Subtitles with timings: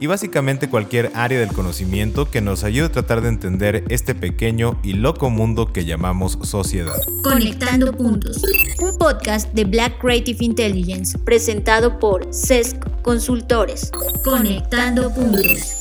[0.00, 4.78] y básicamente cualquier área del conocimiento que nos ayude a tratar de entender este pequeño
[4.82, 6.96] y loco mundo que llamamos sociedad.
[7.22, 8.42] Conectando Puntos,
[8.80, 13.90] un podcast de Black Creative Intelligence presentado por CESC Consultores.
[14.24, 15.74] Conectando Puntos.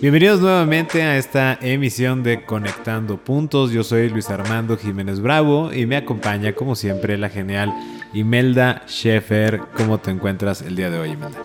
[0.00, 3.72] Bienvenidos nuevamente a esta emisión de Conectando Puntos.
[3.72, 7.72] Yo soy Luis Armando Jiménez Bravo y me acompaña como siempre la genial
[8.12, 9.60] Imelda Schaefer.
[9.76, 11.38] ¿Cómo te encuentras el día de hoy, Imelda?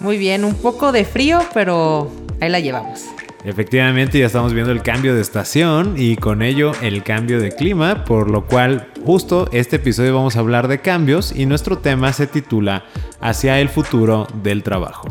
[0.00, 3.06] Muy bien, un poco de frío, pero ahí la llevamos.
[3.44, 8.04] Efectivamente, ya estamos viendo el cambio de estación y con ello el cambio de clima,
[8.04, 12.28] por lo cual justo este episodio vamos a hablar de cambios y nuestro tema se
[12.28, 12.84] titula
[13.20, 15.08] Hacia el futuro del trabajo.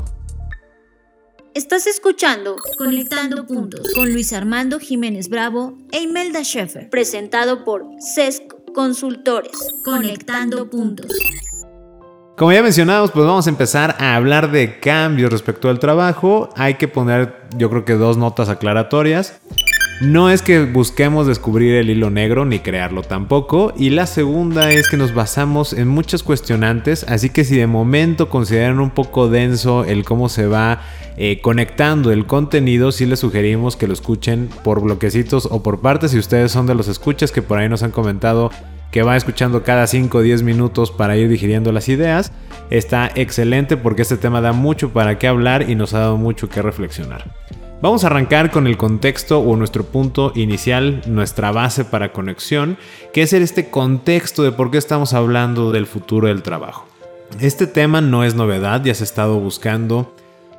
[1.53, 8.60] Estás escuchando Conectando Puntos con Luis Armando Jiménez Bravo e Imelda Schaeffer, presentado por CESC
[8.73, 9.51] Consultores.
[9.83, 11.11] Conectando Puntos.
[12.37, 16.49] Como ya mencionamos, pues vamos a empezar a hablar de cambios respecto al trabajo.
[16.55, 19.39] Hay que poner, yo creo que dos notas aclaratorias.
[20.01, 23.71] No es que busquemos descubrir el hilo negro ni crearlo tampoco.
[23.77, 27.03] Y la segunda es que nos basamos en muchas cuestionantes.
[27.07, 30.81] Así que si de momento consideran un poco denso el cómo se va
[31.17, 36.09] eh, conectando el contenido, sí les sugerimos que lo escuchen por bloquecitos o por partes.
[36.09, 38.49] Si ustedes son de los escuchas que por ahí nos han comentado
[38.89, 42.31] que va escuchando cada 5 o 10 minutos para ir digiriendo las ideas,
[42.71, 46.49] está excelente porque este tema da mucho para qué hablar y nos ha dado mucho
[46.49, 47.31] que reflexionar.
[47.81, 52.77] Vamos a arrancar con el contexto o nuestro punto inicial, nuestra base para conexión,
[53.11, 56.85] que es este contexto de por qué estamos hablando del futuro del trabajo.
[57.39, 60.13] Este tema no es novedad, ya se ha estado buscando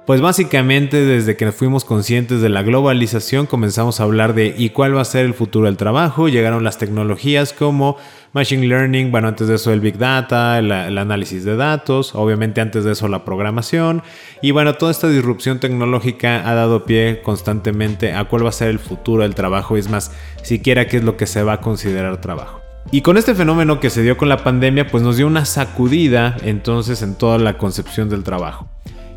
[0.07, 4.97] pues básicamente desde que fuimos conscientes de la globalización comenzamos a hablar de ¿y cuál
[4.97, 6.29] va a ser el futuro del trabajo?
[6.29, 7.97] Llegaron las tecnologías como
[8.33, 12.83] Machine Learning, bueno, antes de eso el Big Data, el, análisis de datos, obviamente antes
[12.83, 14.03] de eso la programación
[14.41, 18.71] y bueno, toda esta disrupción tecnológica ha dado pie constantemente a cuál va a ser
[18.71, 20.11] el futuro del trabajo es más,
[20.43, 22.61] siquiera qué es lo que se va a considerar trabajo.
[22.91, 26.37] Y con este fenómeno que se dio con la pandemia, pues nos dio una sacudida
[26.43, 28.69] entonces en toda la concepción del trabajo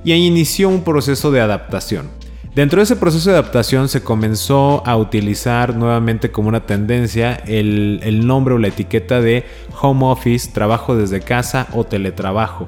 [0.05, 2.07] y ahí inició un proceso de adaptación.
[2.53, 7.99] Dentro de ese proceso de adaptación se comenzó a utilizar nuevamente como una tendencia el,
[8.01, 9.43] el, nombre o la etiqueta de
[9.81, 12.65] home office, trabajo desde casa o teletrabajo.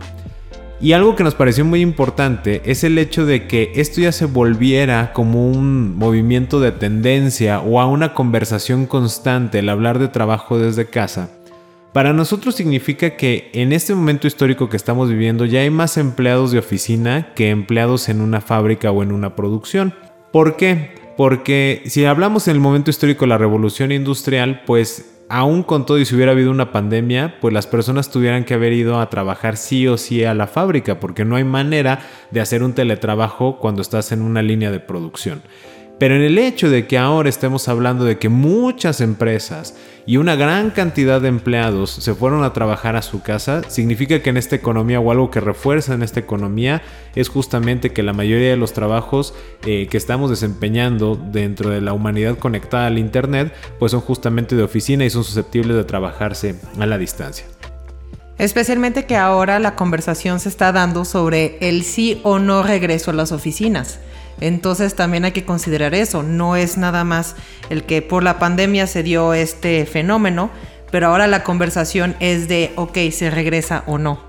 [0.81, 4.25] Y algo que nos pareció muy importante es el hecho de que esto ya se
[4.25, 10.59] volviera como un movimiento de tendencia o a una conversación constante el hablar de trabajo
[10.59, 11.29] desde casa
[11.93, 16.51] para nosotros significa que en este momento histórico que estamos viviendo ya hay más empleados
[16.51, 19.93] de oficina que empleados en una fábrica o en una producción.
[20.31, 20.91] ¿Por qué?
[21.17, 25.99] Porque si hablamos en el momento histórico de la revolución industrial, pues aún con todo
[25.99, 29.57] y si hubiera habido una pandemia, pues las personas tuvieran que haber ido a trabajar
[29.57, 31.99] sí o sí a la fábrica, porque no hay manera
[32.31, 35.41] de hacer un teletrabajo cuando estás en una línea de producción.
[35.99, 39.75] Pero en el hecho de que ahora estemos hablando de que muchas empresas
[40.05, 44.29] y una gran cantidad de empleados se fueron a trabajar a su casa, significa que
[44.29, 46.83] en esta economía o algo que refuerza en esta economía
[47.15, 49.33] es justamente que la mayoría de los trabajos
[49.65, 54.63] eh, que estamos desempeñando dentro de la humanidad conectada al Internet, pues son justamente de
[54.63, 57.45] oficina y son susceptibles de trabajarse a la distancia.
[58.37, 63.15] Especialmente que ahora la conversación se está dando sobre el sí o no regreso a
[63.15, 63.99] las oficinas.
[64.41, 66.23] Entonces también hay que considerar eso.
[66.23, 67.35] No es nada más
[67.69, 70.51] el que por la pandemia se dio este fenómeno,
[70.91, 74.27] pero ahora la conversación es de, ok, ¿se regresa o no?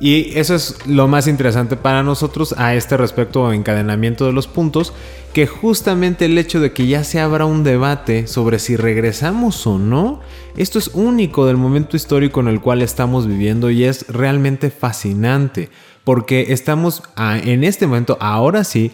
[0.00, 4.48] Y eso es lo más interesante para nosotros a este respecto o encadenamiento de los
[4.48, 4.92] puntos,
[5.32, 9.78] que justamente el hecho de que ya se abra un debate sobre si regresamos o
[9.78, 10.20] no,
[10.56, 15.70] esto es único del momento histórico en el cual estamos viviendo y es realmente fascinante,
[16.02, 18.92] porque estamos en este momento, ahora sí,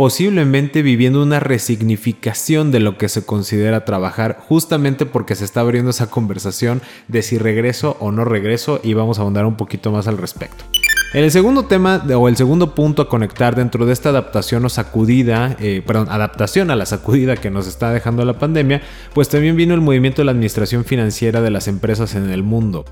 [0.00, 5.90] posiblemente viviendo una resignificación de lo que se considera trabajar, justamente porque se está abriendo
[5.90, 10.08] esa conversación de si regreso o no regreso y vamos a ahondar un poquito más
[10.08, 10.64] al respecto.
[11.12, 14.70] En el segundo tema o el segundo punto a conectar dentro de esta adaptación o
[14.70, 18.80] sacudida, eh, perdón, adaptación a la sacudida que nos está dejando la pandemia,
[19.12, 22.86] pues también vino el movimiento de la administración financiera de las empresas en el mundo.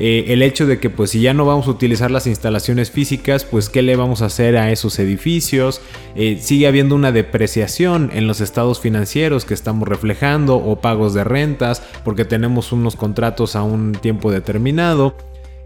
[0.00, 3.44] Eh, el hecho de que pues si ya no vamos a utilizar las instalaciones físicas,
[3.44, 5.80] pues qué le vamos a hacer a esos edificios.
[6.14, 11.24] Eh, sigue habiendo una depreciación en los estados financieros que estamos reflejando o pagos de
[11.24, 15.14] rentas porque tenemos unos contratos a un tiempo determinado.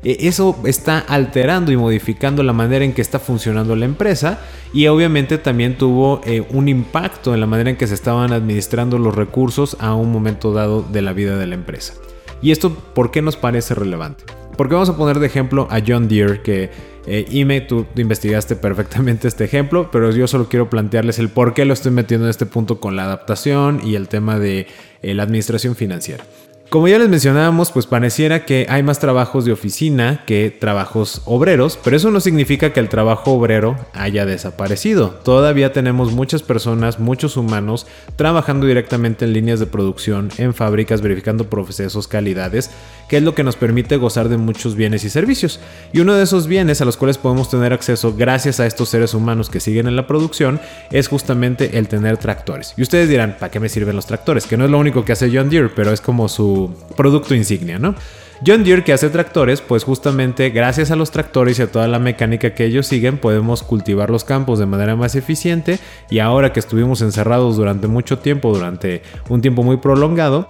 [0.03, 4.41] Eh, eso está alterando y modificando la manera en que está funcionando la empresa
[4.73, 9.15] y obviamente también tuvo un impacto en la manera en que se estaban administrando los
[9.15, 11.95] recursos a un momento dado de la vida de la empresa.
[12.43, 14.25] ¿Y esto por qué nos parece relevante?
[14.57, 16.71] Porque vamos a poner de ejemplo a John Deere, que
[17.07, 21.65] eh, Ime, tú investigaste perfectamente este ejemplo, pero yo solo quiero plantearles el por qué
[21.65, 24.67] lo estoy metiendo en este punto con la adaptación y el tema de
[25.03, 26.25] eh, la administración financiera.
[26.73, 31.79] Como ya les mencionábamos, pues pareciera que hay más trabajos de oficina que trabajos obreros,
[31.85, 35.11] pero eso no significa que el trabajo obrero haya desaparecido.
[35.23, 37.87] Todavía tenemos muchas personas, muchos humanos
[38.17, 42.71] trabajando directamente en líneas de producción, en fábricas, verificando procesos, calidades,
[43.13, 45.61] que es lo que nos permite gozar de muchos bienes y servicios.
[45.93, 49.13] Y uno de esos bienes a los cuales podemos tener acceso gracias a estos seres
[49.13, 52.73] humanos que siguen en la producción es justamente el tener tractores.
[52.79, 54.47] Y ustedes dirán, ¿para qué me sirven los tractores?
[54.47, 57.79] Que no es lo único que hace John Deere, pero es como su producto insignia,
[57.79, 57.95] ¿no?
[58.47, 61.99] John Deere que hace tractores, pues justamente gracias a los tractores y a toda la
[61.99, 66.61] mecánica que ellos siguen podemos cultivar los campos de manera más eficiente y ahora que
[66.61, 70.49] estuvimos encerrados durante mucho tiempo, durante un tiempo muy prolongado,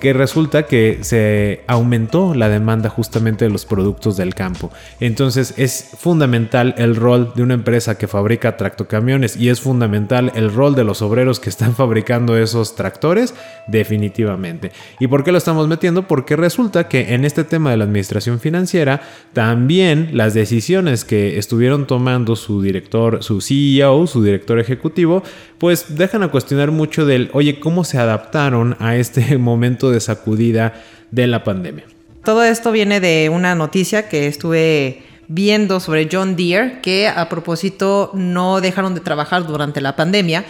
[0.00, 4.70] que resulta que se aumentó la demanda justamente de los productos del campo.
[4.98, 10.52] Entonces es fundamental el rol de una empresa que fabrica tractocamiones y es fundamental el
[10.52, 13.34] rol de los obreros que están fabricando esos tractores
[13.68, 14.72] definitivamente.
[14.98, 16.08] ¿Y por qué lo estamos metiendo?
[16.08, 19.00] Porque resulta que en este tema de la administración financiera
[19.32, 25.22] también las decisiones que estuvieron tomando su director, su CEO, su director ejecutivo,
[25.58, 30.74] pues dejan a cuestionar mucho del, oye, ¿cómo se adaptaron a este momento de sacudida
[31.10, 31.84] de la pandemia?
[32.24, 38.10] Todo esto viene de una noticia que estuve viendo sobre John Deere, que a propósito
[38.14, 40.44] no dejaron de trabajar durante la pandemia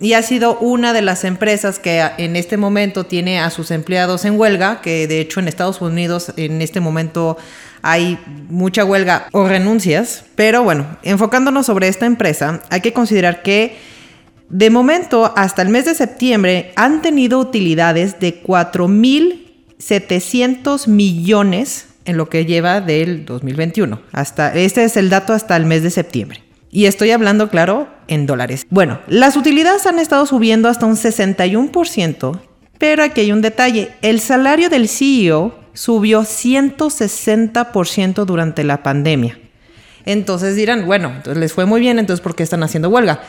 [0.00, 4.24] y ha sido una de las empresas que en este momento tiene a sus empleados
[4.24, 7.36] en huelga, que de hecho en Estados Unidos en este momento
[7.82, 8.18] hay
[8.48, 10.24] mucha huelga o renuncias.
[10.36, 13.76] Pero bueno, enfocándonos sobre esta empresa, hay que considerar que
[14.50, 22.30] de momento, hasta el mes de septiembre, han tenido utilidades de 4.700 millones en lo
[22.30, 24.00] que lleva del 2021.
[24.12, 26.42] Hasta, este es el dato hasta el mes de septiembre.
[26.70, 28.66] Y estoy hablando, claro, en dólares.
[28.70, 32.40] Bueno, las utilidades han estado subiendo hasta un 61%,
[32.78, 33.90] pero aquí hay un detalle.
[34.00, 39.38] El salario del CEO subió 160% durante la pandemia.
[40.06, 43.20] Entonces dirán, bueno, entonces les fue muy bien, entonces ¿por qué están haciendo huelga?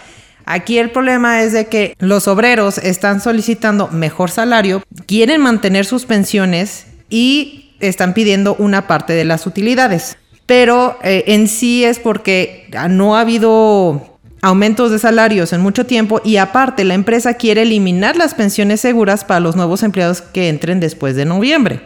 [0.52, 6.08] Aquí el problema es de que los obreros están solicitando mejor salario, quieren mantener sus
[6.08, 10.18] pensiones y están pidiendo una parte de las utilidades.
[10.48, 16.20] Pero eh, en sí es porque no ha habido aumentos de salarios en mucho tiempo
[16.26, 20.80] y aparte la empresa quiere eliminar las pensiones seguras para los nuevos empleados que entren
[20.80, 21.80] después de noviembre.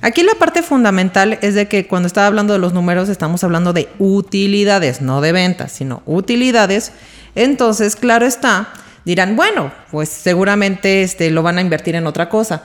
[0.00, 3.74] Aquí la parte fundamental es de que cuando estaba hablando de los números estamos hablando
[3.74, 6.92] de utilidades, no de ventas, sino utilidades
[7.36, 8.72] entonces, claro está,
[9.04, 12.64] dirán, bueno, pues seguramente este, lo van a invertir en otra cosa.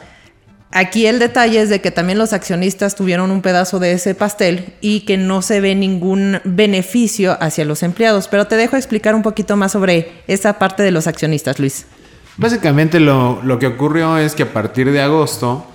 [0.74, 4.74] Aquí el detalle es de que también los accionistas tuvieron un pedazo de ese pastel
[4.80, 8.30] y que no se ve ningún beneficio hacia los empleados.
[8.30, 11.86] Pero te dejo explicar un poquito más sobre esa parte de los accionistas, Luis.
[12.38, 15.66] Básicamente lo, que ocurrió es que a partir de agosto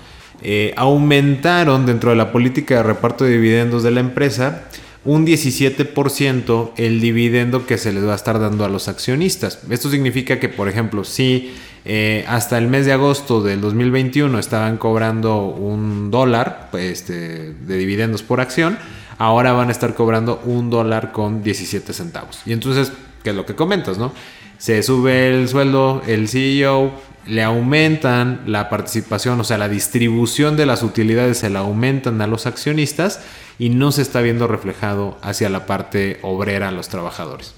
[0.42, 4.62] eh, aumentaron dentro de la política de reparto de dividendos de la empresa
[5.06, 9.60] un 17% el dividendo que se les va a estar dando a los accionistas.
[9.70, 14.76] Esto significa que, por ejemplo, si eh, hasta el mes de agosto del 2021 estaban
[14.76, 18.76] cobrando un dólar este, de dividendos por acción,
[19.18, 22.40] ahora van a estar cobrando un dólar con 17 centavos.
[22.44, 22.92] Y entonces,
[23.26, 24.12] ¿qué es lo que comentas, no?
[24.56, 26.92] Se sube el sueldo, el CEO
[27.26, 32.28] le aumentan la participación, o sea, la distribución de las utilidades se la aumentan a
[32.28, 33.20] los accionistas
[33.58, 37.52] y no se está viendo reflejado hacia la parte obrera, los trabajadores.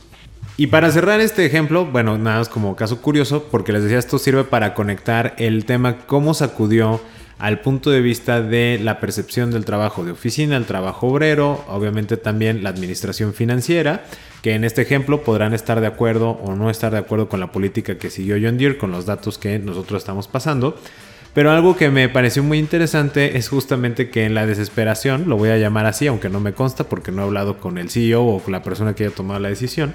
[0.57, 4.17] Y para cerrar este ejemplo, bueno, nada más como caso curioso, porque les decía, esto
[4.17, 6.99] sirve para conectar el tema cómo sacudió
[7.39, 12.17] al punto de vista de la percepción del trabajo de oficina, el trabajo obrero, obviamente
[12.17, 14.05] también la administración financiera,
[14.43, 17.53] que en este ejemplo podrán estar de acuerdo o no estar de acuerdo con la
[17.53, 20.77] política que siguió John Deere, con los datos que nosotros estamos pasando.
[21.35, 25.51] Pero algo que me pareció muy interesante es justamente que en la desesperación, lo voy
[25.51, 28.41] a llamar así, aunque no me consta porque no he hablado con el CEO o
[28.41, 29.95] con la persona que haya tomado la decisión,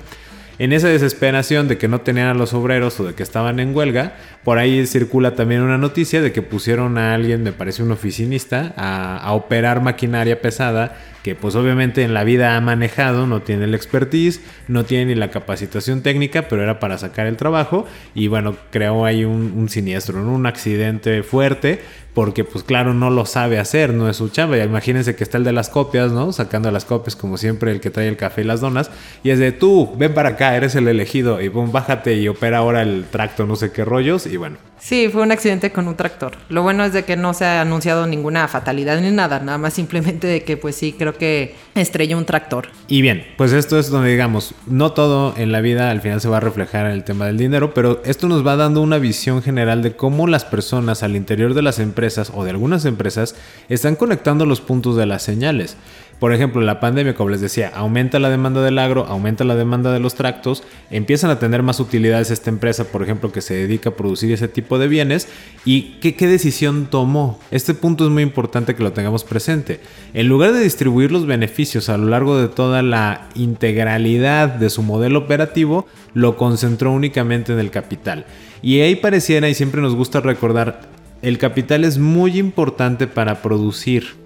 [0.60, 3.76] En esa desesperación de que no tenían a los obreros o de que estaban en
[3.76, 7.92] huelga, por ahí circula también una noticia de que pusieron a alguien, me parece un
[7.92, 13.42] oficinista, a, a operar maquinaria pesada que pues obviamente en la vida ha manejado, no
[13.42, 17.88] tiene el expertise, no tiene ni la capacitación técnica, pero era para sacar el trabajo
[18.14, 21.82] y bueno, creó ahí un, siniestro, un accidente fuerte
[22.14, 24.58] porque pues claro, no lo sabe hacer, no es su chamba.
[24.58, 26.32] Imagínense que está el de las copias, ¿no?
[26.32, 28.92] Sacando las copias como siempre, el que trae el café y las donas.
[29.24, 31.42] Y es de tú, ven para acá, eres el elegido.
[31.42, 34.28] Y boom, bájate y opera ahora el tracto, no sé qué rollos.
[34.28, 34.58] Y bueno.
[34.80, 36.34] Sí, fue un accidente con un tractor.
[36.50, 39.74] Lo bueno es de que no se ha anunciado ninguna fatalidad ni nada, nada más
[39.74, 42.68] simplemente de que pues sí, creo que estrelló un tractor.
[42.90, 46.28] Y bien, pues esto es donde digamos, no todo en la vida al final se
[46.28, 49.42] va a reflejar en el tema del dinero, pero esto nos va dando una visión
[49.42, 52.03] general de cómo las personas al interior de las empresas
[52.34, 53.36] o de algunas empresas
[53.70, 55.78] están conectando los puntos de las señales.
[56.20, 59.92] Por ejemplo, la pandemia, como les decía, aumenta la demanda del agro, aumenta la demanda
[59.92, 63.90] de los tractos, empiezan a tener más utilidades esta empresa, por ejemplo, que se dedica
[63.90, 65.28] a producir ese tipo de bienes.
[65.66, 67.42] ¿Y qué, qué decisión tomó?
[67.52, 69.82] Este punto es muy importante que lo tengamos presente.
[70.14, 74.82] En lugar de distribuir los beneficios a lo largo de toda la integralidad de su
[74.82, 78.26] modelo operativo, lo concentró únicamente en el capital.
[78.62, 80.93] Y ahí pareciera, y siempre nos gusta recordar,
[81.24, 84.24] el capital es muy importante para producir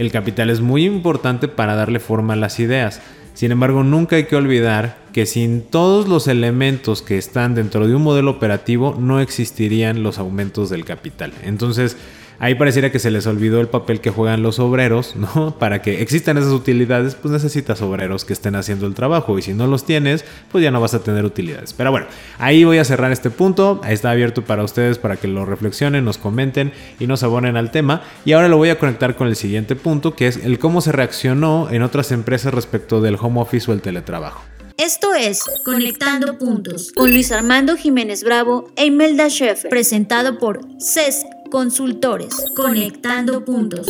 [0.00, 3.02] el capital es muy importante para darle forma a las ideas.
[3.34, 7.94] Sin embargo, nunca hay que olvidar que sin todos los elementos que están dentro de
[7.94, 11.34] un modelo operativo no existirían los aumentos del capital.
[11.42, 11.98] Entonces,
[12.40, 15.56] ahí pareciera que se les olvidó el papel que juegan los obreros, ¿no?
[15.58, 19.54] Para que existan esas utilidades, pues necesitas obreros que estén haciendo el trabajo y si
[19.54, 21.72] no los tienes, pues ya no vas a tener utilidades.
[21.72, 22.06] Pero bueno,
[22.38, 26.18] ahí voy a cerrar este punto, está abierto para ustedes para que lo reflexionen, nos
[26.18, 28.02] comenten y nos abonen al tema.
[28.24, 30.92] Y ahora lo voy a conectar con el siguiente punto, que es el cómo se
[30.92, 34.42] reaccionó en otras empresas respecto del home office o el teletrabajo.
[34.78, 41.39] Esto es Conectando Puntos con Luis Armando Jiménez Bravo e Imelda Sheffer, presentado por CESC
[41.50, 43.86] Consultores, conectando puntos.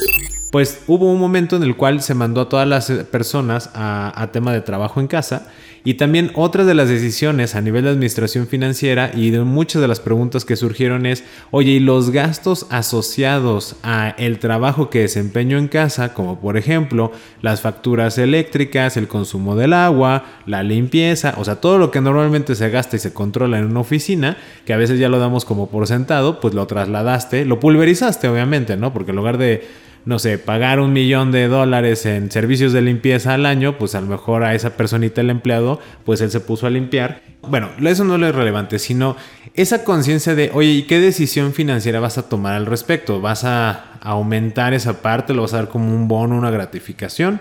[0.50, 4.52] Pues hubo un momento en el cual se mandó a todas las personas a, tema
[4.52, 5.46] de trabajo en casa
[5.84, 9.88] y también otras de las decisiones a nivel de administración financiera y de muchas de
[9.88, 15.58] las preguntas que surgieron es, oye, ¿y los gastos asociados a el trabajo que desempeño
[15.58, 21.44] en casa, como por ejemplo las facturas eléctricas, el consumo del agua, la limpieza, o
[21.44, 24.76] sea, todo lo que normalmente se gasta y se controla en una oficina, que a
[24.76, 28.92] veces ya lo damos como por sentado, pues lo trasladaste, lo pulverizaste obviamente, ¿no?
[28.92, 33.34] Porque en lugar de no sé, pagar un millón de dólares en servicios de limpieza
[33.34, 36.66] al año, pues a lo mejor a esa personita, el empleado, pues él se puso
[36.66, 37.22] a limpiar.
[37.42, 39.16] Bueno, eso no es relevante, sino
[39.54, 43.20] esa conciencia de, oye, ¿y qué decisión financiera vas a tomar al respecto?
[43.20, 45.34] ¿Vas a aumentar esa parte?
[45.34, 47.40] ¿Lo vas a dar como un bono, una gratificación?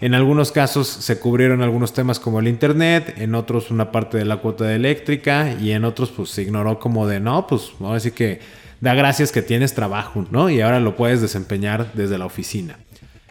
[0.00, 4.24] En algunos casos se cubrieron algunos temas como el internet, en otros una parte de
[4.24, 7.90] la cuota de eléctrica y en otros pues se ignoró como de no, pues vamos
[7.90, 8.38] a decir que
[8.80, 10.50] da gracias que tienes trabajo, ¿no?
[10.50, 12.78] Y ahora lo puedes desempeñar desde la oficina.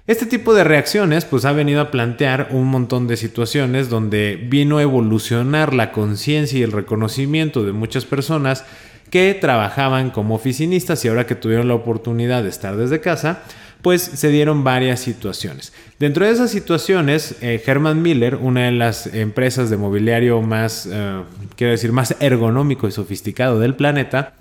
[0.07, 4.77] Este tipo de reacciones pues ha venido a plantear un montón de situaciones donde vino
[4.77, 8.63] a evolucionar la conciencia y el reconocimiento de muchas personas
[9.09, 13.43] que trabajaban como oficinistas y ahora que tuvieron la oportunidad de estar desde casa,
[13.81, 15.73] pues se dieron varias situaciones.
[15.99, 21.21] Dentro de esas situaciones, eh, Herman Miller, una de las empresas de mobiliario más, eh,
[21.55, 24.33] quiero decir, más ergonómico y sofisticado del planeta,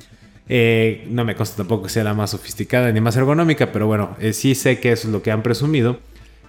[0.49, 4.17] eh, no me consta tampoco que sea la más sofisticada ni más ergonómica, pero bueno,
[4.21, 5.99] eh, sí sé que eso es lo que han presumido.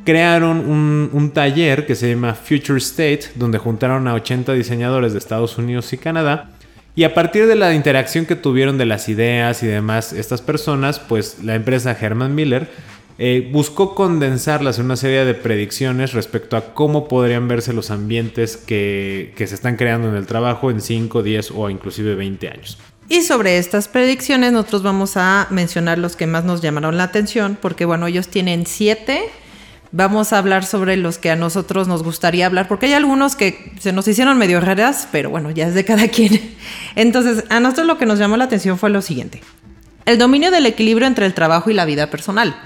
[0.06, 0.70] Crearon
[1.12, 5.92] un, taller que se llama Future State, donde juntaron a 80 diseñadores de Estados Unidos
[5.92, 6.52] y Canadá.
[6.96, 11.00] Y a partir de la interacción que tuvieron de las ideas y demás estas personas,
[11.00, 12.70] pues la empresa Herman Miller
[13.20, 18.58] eh, buscó condensarlas en una serie de predicciones respecto a cómo podrían verse los ambientes
[18.58, 22.78] que, que se están creando en el trabajo en 5, 10 o inclusive 20 años.
[23.10, 27.58] Y sobre estas predicciones nosotros vamos a mencionar los que más nos llamaron la atención,
[27.62, 29.30] porque bueno, ellos tienen siete.
[29.94, 33.72] Vamos a hablar sobre los que a nosotros nos gustaría hablar, porque hay algunos que
[33.80, 36.56] se nos hicieron medio raras, pero bueno, ya es de cada quien.
[36.96, 39.42] Entonces, a nosotros lo que nos llamó la atención fue lo siguiente.
[40.06, 42.58] El dominio del equilibrio entre el trabajo y la vida personal.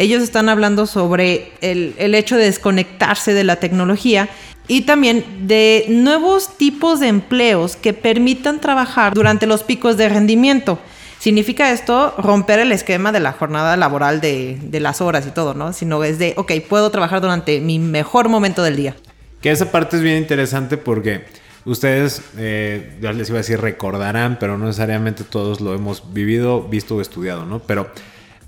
[0.00, 4.30] Ellos están hablando sobre el, el hecho de desconectarse de la tecnología
[4.66, 10.78] y también de nuevos tipos de empleos que permitan trabajar durante los picos de rendimiento.
[11.18, 15.52] Significa esto romper el esquema de la jornada laboral de, de, las horas y todo,
[15.52, 15.74] ¿no?
[15.74, 18.96] Sino es de, ok, puedo trabajar durante mi mejor momento del día.
[19.42, 21.26] Que esa parte es bien interesante porque
[21.66, 26.62] ustedes, eh, ya les iba a decir recordarán, pero no necesariamente todos lo hemos vivido,
[26.62, 27.58] visto o estudiado, ¿no?
[27.58, 27.90] Pero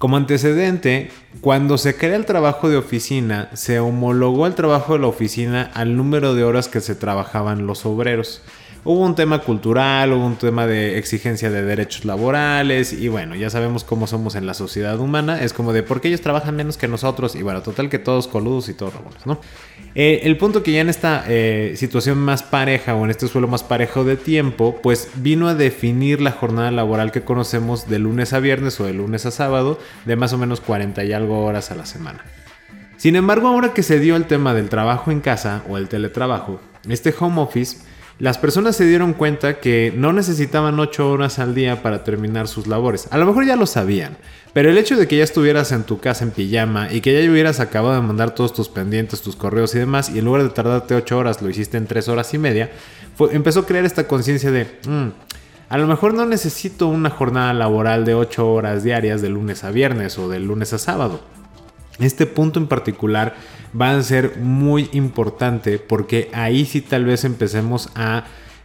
[0.02, 5.06] Como antecedente, cuando se crea el trabajo de oficina, se homologó el trabajo de la
[5.06, 8.42] oficina al número de horas que se trabajaban los obreros.
[8.84, 13.48] Hubo un tema cultural, hubo un tema de exigencia de derechos laborales y bueno, ya
[13.48, 15.40] sabemos cómo somos en la sociedad humana.
[15.40, 18.26] Es como de por qué ellos trabajan menos que nosotros y bueno, total que todos
[18.26, 19.40] coludos y todos rabones, ¿no?
[19.94, 23.46] Eh, el punto que ya en esta eh, situación más pareja o en este suelo
[23.46, 28.32] más parejo de tiempo, pues vino a definir la jornada laboral que conocemos de lunes
[28.32, 31.70] a viernes o de lunes a sábado de más o menos 40 y algo horas
[31.70, 32.24] a la semana.
[32.96, 36.60] Sin embargo, ahora que se dio el tema del trabajo en casa o el teletrabajo,
[36.88, 41.82] este home office las personas se dieron cuenta que no necesitaban 8 horas al día
[41.82, 43.08] para terminar sus labores.
[43.10, 44.16] A lo mejor ya lo sabían,
[44.52, 47.30] pero el hecho de que ya estuvieras en tu casa en pijama y que ya
[47.30, 50.50] hubieras acabado de mandar todos tus pendientes, tus correos y demás, y en lugar de
[50.50, 52.70] tardarte 8 horas lo hiciste en 3 horas y media,
[53.30, 55.08] empezó a crear esta conciencia de, mm,
[55.68, 59.70] a lo mejor no necesito una jornada laboral de 8 horas diarias de lunes a
[59.70, 61.22] viernes o de lunes a sábado.
[62.02, 63.34] Este punto en particular
[63.78, 68.24] va a ser muy importante porque ahí sí tal vez empecemos a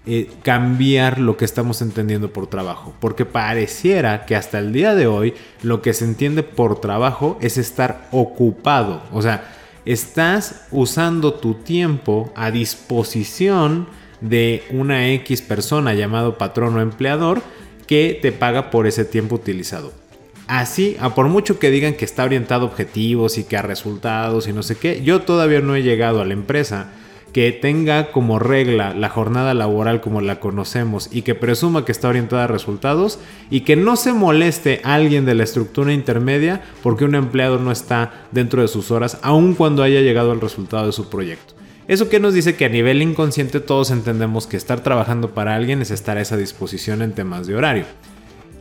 [0.10, 2.94] eh, cambiar lo que estamos entendiendo por trabajo.
[3.00, 7.58] Porque pareciera que hasta el día de hoy lo que se entiende por trabajo es
[7.58, 9.03] estar ocupado.
[9.12, 9.53] O sea,
[9.84, 13.88] estás usando tu tiempo a disposición
[14.22, 17.41] de una X persona llamado patrón o empleador
[17.86, 20.07] que te paga por ese tiempo utilizado.
[20.48, 24.48] Así, a por mucho que digan que está orientado a objetivos y que a resultados
[24.48, 26.94] y no sé qué, yo todavía no he llegado a la empresa
[27.34, 32.08] que tenga como regla la jornada laboral como la conocemos y que presuma que está
[32.08, 37.16] orientada a resultados y que no se moleste alguien de la estructura intermedia porque un
[37.16, 41.10] empleado no está dentro de sus horas aun cuando haya llegado al resultado de su
[41.10, 41.56] proyecto.
[41.89, 45.82] Eso que nos dice que a nivel inconsciente todos entendemos que estar trabajando para alguien
[45.82, 47.86] es estar a esa disposición en temas de horario.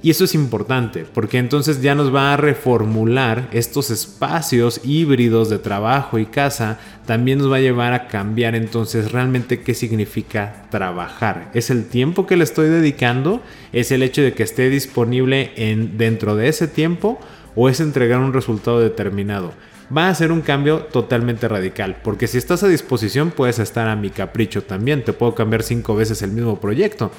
[0.03, 5.59] Y eso es importante, porque entonces ya nos va a reformular estos espacios híbridos de
[5.59, 11.51] trabajo y casa, también nos va a llevar a cambiar entonces realmente qué significa trabajar.
[11.55, 13.43] ¿Es el tiempo que le estoy dedicando?
[13.73, 17.19] ¿Es el hecho de que esté disponible en, dentro de ese tiempo?
[17.55, 19.53] ¿O es entregar un resultado determinado?
[19.95, 21.97] va a ser un cambio totalmente radical.
[22.03, 25.05] Porque si estás a disposición, puedes estar a mi capricho también.
[25.05, 27.11] Te puedo cambiar cinco veces el mismo proyecto.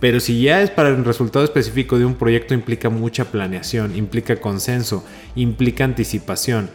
[0.00, 4.36] Pero si ya es para el resultado específico de un proyecto, implica mucha planeación, implica
[4.36, 6.70] consenso, implica anticipación.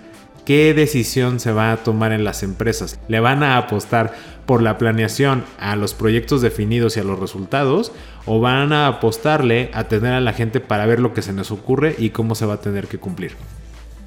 [0.46, 3.00] ¿Qué decisión se va a tomar en las empresas?
[3.08, 4.15] ¿Le van a apostar
[4.48, 7.91] por la planeación a los proyectos definidos y a los resultados?
[8.26, 11.52] ¿O van a apostarle a tener a la gente para ver lo que se nos
[11.52, 13.34] ocurre y cómo se va a tener que cumplir?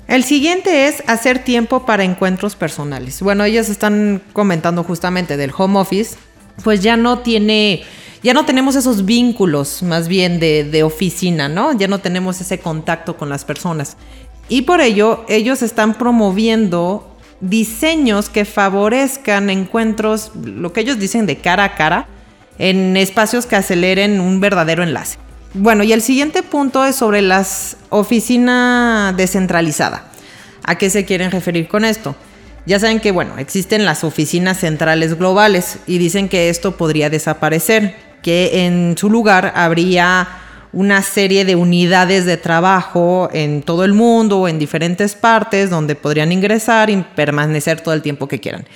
[0.08, 3.22] El siguiente es hacer tiempo para encuentros personales.
[3.22, 6.16] Bueno, ellos están comentando justamente del home office,
[6.64, 7.84] pues ya no tiene
[8.22, 11.72] ya no tenemos esos vínculos más bien de, oficina, ¿no?
[11.72, 13.96] Ya no tenemos ese contacto con las personas.
[14.48, 17.08] Y por ello, ellos están promoviendo
[17.40, 22.06] diseños que favorezcan encuentros, lo que ellos dicen de cara a cara,
[22.58, 25.18] en espacios que aceleren un verdadero enlace.
[25.54, 30.04] Bueno, y el siguiente punto es sobre las oficina descentralizada.
[30.62, 32.14] ¿A qué se quieren referir con esto?
[32.66, 38.11] Ya saben que, bueno, existen las oficinas centrales globales y dicen que esto podría desaparecer
[38.22, 40.28] que en su lugar habría
[40.72, 45.94] una serie de unidades de trabajo en todo el mundo o en diferentes partes donde
[45.94, 48.66] podrían ingresar y permanecer todo el tiempo que quieran.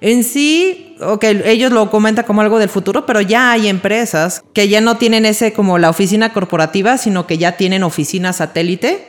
[0.00, 4.68] En sí, okay, ellos lo comentan como algo del futuro, pero ya hay empresas que
[4.68, 9.08] ya no tienen ese como la oficina corporativa, sino que ya tienen oficina satélite.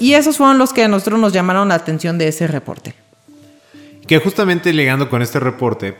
[0.00, 2.94] Y esos fueron los que a nosotros nos llamaron la atención de ese reporte.
[4.06, 5.96] Que justamente ligando con este reporte,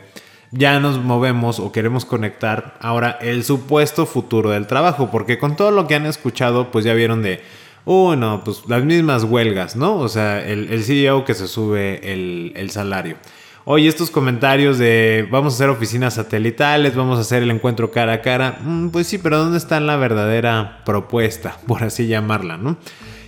[0.51, 5.71] ya nos movemos o queremos conectar ahora el supuesto futuro del trabajo, porque con todo
[5.71, 7.41] lo que han escuchado, pues ya vieron de,
[7.85, 9.97] oh, no, pues las mismas huelgas, ¿no?
[9.97, 13.17] O sea, el, el CEO que se sube el, el salario.
[13.65, 18.13] Oye, estos comentarios de vamos a hacer oficinas satelitales, vamos a hacer el encuentro cara
[18.13, 22.77] a cara, mm, pues sí, pero ¿dónde está la verdadera propuesta, por así llamarla, ¿no?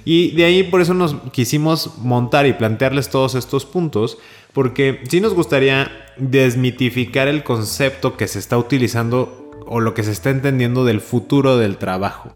[0.05, 4.17] Y de ahí por eso nos quisimos montar y plantearles todos estos puntos,
[4.53, 10.11] porque sí nos gustaría desmitificar el concepto que se está utilizando o lo que se
[10.11, 12.33] está entendiendo del futuro del trabajo.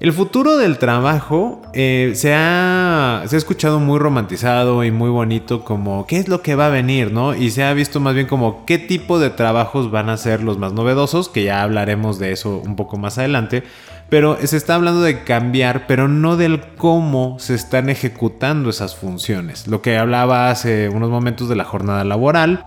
[0.00, 5.62] El futuro del trabajo eh, se, ha, se, ha, escuchado muy romantizado y muy bonito
[5.62, 7.34] como qué es lo que va a venir, ¿no?
[7.34, 10.56] Y se ha visto más bien como qué tipo de trabajos van a ser los
[10.56, 13.62] más novedosos, que ya hablaremos de eso un poco más adelante,
[14.10, 19.68] pero se está hablando de cambiar, pero no del cómo se están ejecutando esas funciones.
[19.68, 22.66] Lo que hablaba hace unos momentos de la jornada laboral,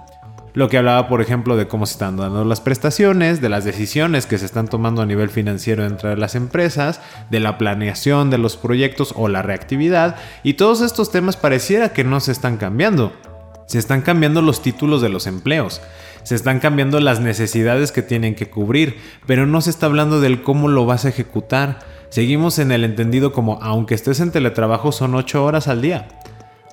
[0.56, 4.28] Lo que hablaba, por ejemplo, de cómo se están dando las prestaciones, de las decisiones
[4.28, 7.02] que se están tomando a nivel financiero entre las empresas,
[7.32, 10.16] de la planeación de los proyectos o la reactividad.
[10.44, 13.14] Y todos estos temas pareciera que no se están cambiando.
[13.66, 15.82] Se están cambiando los títulos de los empleos.
[16.24, 18.98] Se están cambiando las necesidades que tienen que cubrir.
[19.26, 21.80] Pero no se está hablando del cómo lo vas a ejecutar.
[22.10, 26.08] Seguimos en el entendido como aunque estés en teletrabajo son 8 horas al día.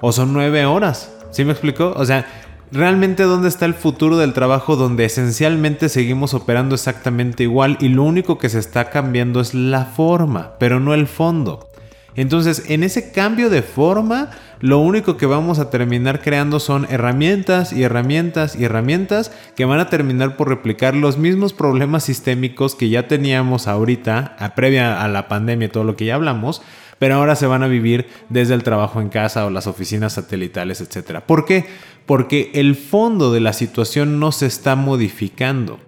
[0.01, 1.13] O son 9 horas.
[1.31, 1.95] ¿Sí me explico?
[1.97, 2.27] O sea,
[2.73, 8.03] realmente dónde está el futuro del trabajo donde esencialmente seguimos operando exactamente igual y lo
[8.05, 11.70] único que se está cambiando es la forma, pero no el fondo.
[12.16, 17.73] Entonces, en ese cambio de forma, lo único que vamos a terminar creando son herramientas
[17.73, 22.88] y herramientas y herramientas que van a terminar por replicar los mismos problemas sistémicos que
[22.88, 26.62] ya teníamos ahorita, a previa a la pandemia y todo lo que ya hablamos,
[26.99, 30.83] pero ahora se van a vivir desde el trabajo en casa o las oficinas satelitales,
[30.83, 31.20] etc.
[31.25, 31.64] ¿Por qué?
[32.05, 35.81] Porque el fondo de la situación no se está modificando.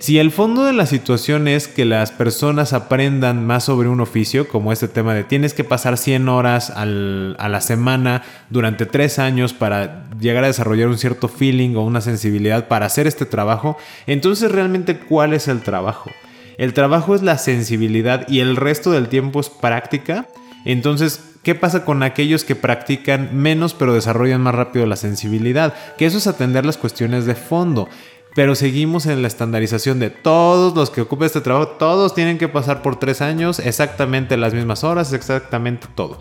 [0.00, 4.48] Si el fondo de la situación es que las personas aprendan más sobre un oficio,
[4.48, 9.52] como este tema de tienes que pasar 100 horas a la semana durante 3 años
[9.52, 14.50] para llegar a desarrollar un cierto feeling o una sensibilidad para hacer este trabajo, entonces
[14.50, 16.10] realmente ¿cuál es el trabajo?
[16.56, 20.28] El trabajo es la sensibilidad y el resto del tiempo es práctica.
[20.64, 25.74] Entonces, ¿qué pasa con aquellos que practican menos pero desarrollan más rápido la sensibilidad?
[25.98, 27.88] Que eso es atender las cuestiones de fondo.
[28.34, 32.48] Pero seguimos en la estandarización de todos los que ocupen este trabajo, todos tienen que
[32.48, 36.18] pasar por tres años, exactamente las mismas horas, exactamente todo.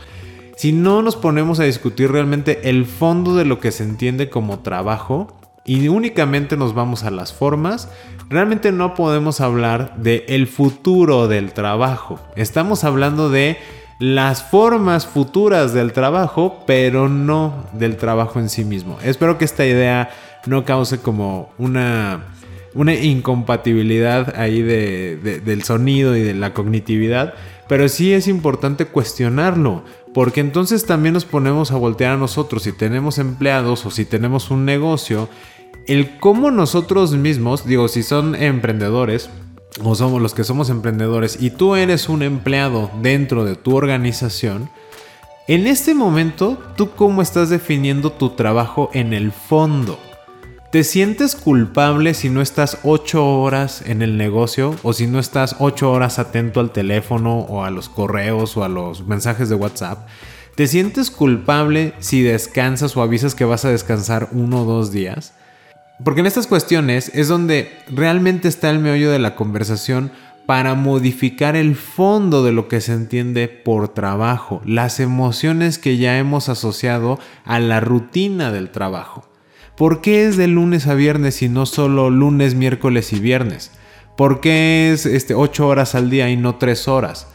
[0.58, 4.60] Si no nos ponemos a discutir realmente el fondo de lo que se entiende como
[4.60, 7.90] trabajo y únicamente nos vamos a las formas,
[8.28, 12.20] realmente no podemos hablar de el futuro del trabajo.
[12.36, 13.58] Estamos hablando de
[14.00, 18.98] las formas futuras del trabajo, pero no del trabajo en sí mismo.
[19.04, 20.10] Espero que esta idea
[20.50, 22.34] no cause como una,
[22.74, 27.36] una incompatibilidad ahí del sonido y de la cognitividad,
[27.68, 29.84] pero sí es importante cuestionarlo,
[30.14, 34.50] porque entonces también nos ponemos a voltear a nosotros si tenemos empleados o si tenemos
[34.50, 35.30] un negocio,
[35.88, 39.30] el cómo nosotros mismos, digo, si son emprendedores,
[39.84, 44.70] o somos los que somos emprendedores y tú eres un empleado dentro de tu organización,
[45.48, 50.00] en este momento, ¿tú cómo estás definiendo tu trabajo en el fondo?
[50.72, 55.56] ¿Te sientes culpable si no estás 8 horas en el negocio o si no estás
[55.58, 60.08] 8 horas atento al teléfono o a los correos o a los mensajes de WhatsApp?
[60.54, 65.34] ¿Te sientes culpable si descansas o avisas que vas a descansar uno o dos días?
[66.04, 70.12] Porque en estas cuestiones es donde realmente está el meollo de la conversación
[70.46, 76.20] para modificar el fondo de lo que se entiende por trabajo, las emociones que ya
[76.20, 79.29] hemos asociado a la rutina del trabajo.
[79.80, 83.72] ¿Por qué es de lunes a viernes y no solo lunes, miércoles y viernes?
[84.18, 87.28] ¿Por qué es este, 8 horas al día y no 3 horas?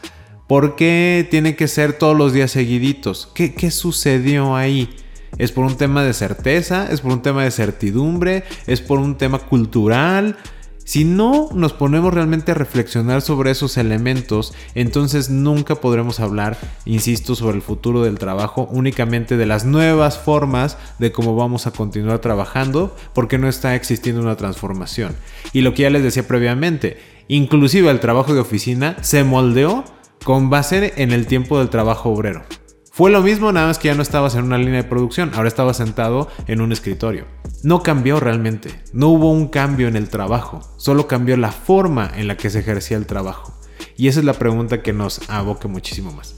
[0.45, 3.31] ¿Por qué tiene que ser todos los días seguiditos?
[3.33, 4.95] ¿Qué, qué sucedió ahí?
[5.39, 6.87] ¿Es por un tema de certeza?
[6.91, 8.43] ¿Es por un tema de certidumbre?
[8.67, 10.37] ¿Es por un tema cultural?
[10.85, 17.33] Si no nos ponemos realmente a reflexionar sobre esos elementos, entonces nunca podremos hablar, insisto,
[17.33, 22.19] sobre el futuro del trabajo, únicamente de las nuevas formas de cómo vamos a continuar
[22.19, 25.15] trabajando, porque no está existiendo una transformación.
[25.53, 29.83] Y lo que ya les decía previamente, inclusive el trabajo de oficina se moldeó
[30.23, 32.43] con base en el tiempo del trabajo obrero.
[32.95, 35.49] Fue lo mismo, nada más que ya no estabas en una línea de producción, ahora
[35.49, 37.25] estabas sentado en un escritorio.
[37.61, 42.29] No cambió realmente, no hubo un cambio en el trabajo, solo cambió la forma en
[42.29, 43.53] la que se ejercía el trabajo.
[43.97, 46.35] Y esa es la pregunta que nos aboca muchísimo más.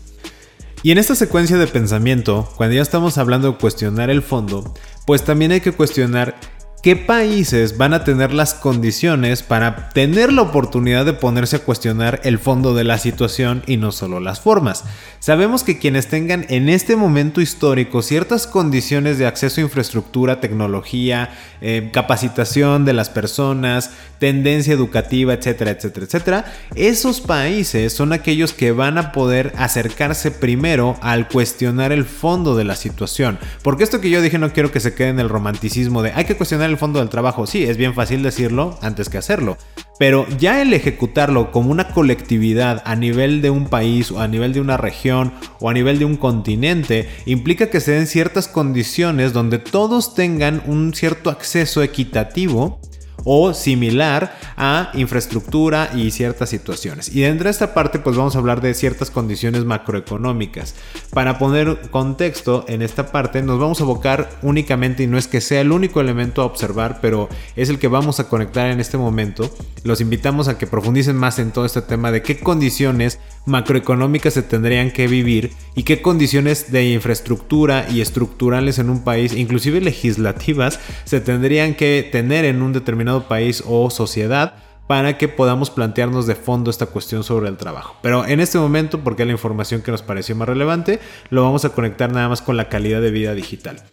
[0.81, 4.73] Y en esta secuencia de pensamiento, cuando ya estamos hablando de cuestionar el fondo,
[5.05, 6.39] pues también hay que cuestionar
[6.83, 12.21] ¿Qué países van a tener las condiciones para tener la oportunidad de ponerse a cuestionar
[12.23, 14.83] el fondo de la situación y no solo las formas?
[15.19, 21.31] Sabemos que quienes tengan en este momento histórico ciertas condiciones de acceso a infraestructura, tecnología,
[21.61, 28.71] eh, capacitación de las personas, tendencia educativa, etcétera, etcétera, etcétera, esos países son aquellos que
[28.71, 33.39] van a poder acercarse primero al cuestionar el fondo de la situación.
[33.63, 36.25] Porque esto que yo dije no quiero que se quede en el romanticismo de hay
[36.25, 37.47] que cuestionar fondo del trabajo.
[37.47, 39.57] Sí, es bien fácil decirlo antes que hacerlo.
[39.99, 44.53] Pero ya el ejecutarlo como una colectividad a nivel de un país o a nivel
[44.53, 49.33] de una región o a nivel de un continente implica que se den ciertas condiciones
[49.33, 52.79] donde todos tengan un cierto acceso equitativo
[53.23, 57.13] o similar a infraestructura y ciertas situaciones.
[57.13, 60.75] Y dentro de esta parte pues vamos a hablar de ciertas condiciones macroeconómicas.
[61.11, 65.41] Para poner contexto en esta parte nos vamos a abocar únicamente y no es que
[65.41, 68.97] sea el único elemento a observar, pero es el que vamos a conectar en este
[68.97, 69.49] momento.
[69.83, 74.43] Los invitamos a que profundicen más en todo este tema de qué condiciones macroeconómicas se
[74.43, 80.79] tendrían que vivir y qué condiciones de infraestructura y estructurales en un país, inclusive legislativas,
[81.05, 84.55] se tendrían que tener en un determinado país o sociedad
[84.87, 87.97] para que podamos plantearnos de fondo esta cuestión sobre el trabajo.
[88.01, 91.65] Pero en este momento, porque es la información que nos pareció más relevante, lo vamos
[91.65, 93.83] a conectar nada más con la calidad de vida digital.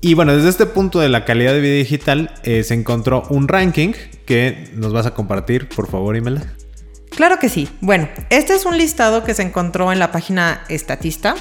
[0.00, 3.48] Y bueno, desde este punto de la calidad de vida digital eh, se encontró un
[3.48, 3.92] ranking
[4.24, 6.54] que nos vas a compartir, por favor, Imelda.
[7.10, 7.68] Claro que sí.
[7.80, 11.34] Bueno, este es un listado que se encontró en la página Estatista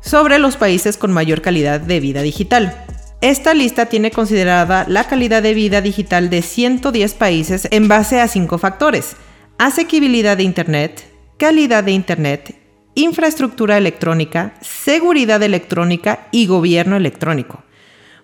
[0.00, 2.86] sobre los países con mayor calidad de vida digital.
[3.20, 8.28] Esta lista tiene considerada la calidad de vida digital de 110 países en base a
[8.28, 9.14] cinco factores.
[9.58, 11.04] Asequibilidad de Internet,
[11.36, 12.58] calidad de Internet,
[12.94, 17.62] infraestructura electrónica, seguridad electrónica y gobierno electrónico.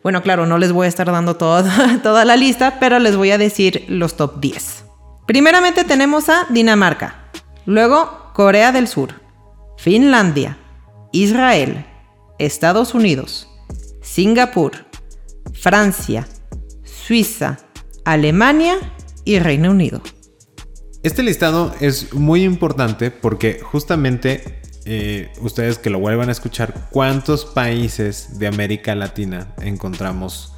[0.02, 3.32] Bueno, claro, no les voy a estar dando toda, toda la lista, pero les voy
[3.32, 4.84] a decir los top 10.
[5.26, 7.28] Primeramente tenemos a Dinamarca,
[7.66, 9.20] luego Corea del Sur,
[9.76, 10.56] Finlandia,
[11.12, 11.84] Israel,
[12.38, 13.48] Estados Unidos,
[14.00, 14.85] Singapur,
[15.52, 16.26] Francia,
[16.84, 17.58] Suiza,
[18.04, 18.76] Alemania
[19.24, 20.00] y Reino Unido.
[21.02, 27.44] Este listado es muy importante porque justamente eh, ustedes que lo vuelvan a escuchar, ¿cuántos
[27.44, 30.54] países de América Latina encontramos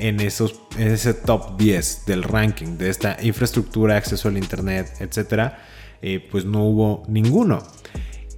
[0.00, 5.64] en, ese top 10 del ranking de esta infraestructura, acceso al Internet, etcétera?
[6.02, 7.62] Eh, pues no hubo ninguno.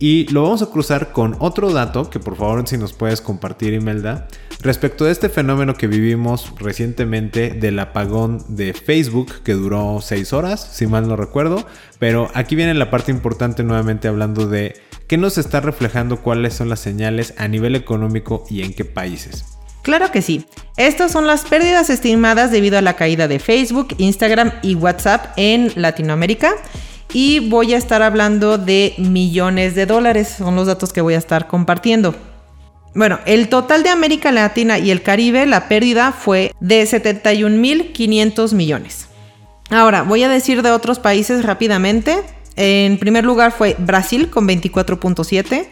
[0.03, 3.73] Y lo vamos a cruzar con otro dato que por favor si nos puedes compartir
[3.73, 4.27] Imelda
[4.59, 10.69] respecto de este fenómeno que vivimos recientemente del apagón de Facebook que duró 6 horas,
[10.73, 11.65] si mal no recuerdo,
[12.01, 14.75] pero aquí viene la parte importante nuevamente hablando de
[15.07, 19.45] qué nos está reflejando cuáles son las señales a nivel económico y en qué países.
[19.83, 20.47] Claro que sí.
[20.77, 25.71] Estas son las pérdidas estimadas debido a la caída de Facebook, Instagram y WhatsApp en
[25.77, 26.57] Latinoamérica
[27.13, 31.19] y voy a estar hablando de millones de dólares, son los datos que voy a
[31.19, 32.15] estar compartiendo.
[32.95, 39.09] Bueno, el total de América Latina y el Caribe, la pérdida fue de 71.500 millones.
[39.71, 42.23] Ahora, voy a decir de otros países rápidamente.
[42.57, 45.69] En primer lugar fue Brasil con 24.7,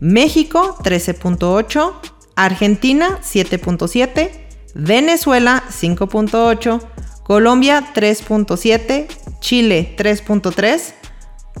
[0.00, 1.94] México 13.8,
[2.36, 4.30] Argentina 7.7,
[4.74, 6.82] Venezuela 5.8,
[7.22, 9.06] Colombia 3.7,
[9.40, 10.94] Chile 3.3,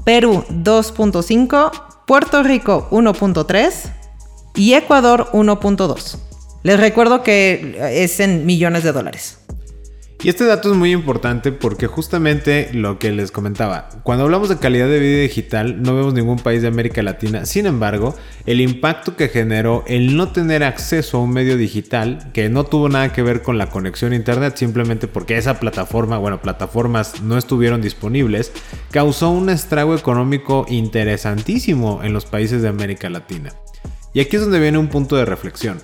[0.04, 1.70] Perú 2.5,
[2.06, 3.72] Puerto Rico 1.3
[4.54, 6.18] y Ecuador 1.2.
[6.62, 9.37] Les recuerdo que es en millones de dólares.
[10.20, 14.58] Y este dato es muy importante porque justamente lo que les comentaba, cuando hablamos de
[14.58, 19.14] calidad de vida digital no vemos ningún país de América Latina, sin embargo, el impacto
[19.14, 23.22] que generó el no tener acceso a un medio digital que no tuvo nada que
[23.22, 28.50] ver con la conexión a internet, simplemente porque esa plataforma, bueno, plataformas no estuvieron disponibles,
[28.90, 33.52] causó un estrago económico interesantísimo en los países de América Latina.
[34.14, 35.78] Y aquí es donde viene un punto de reflexión.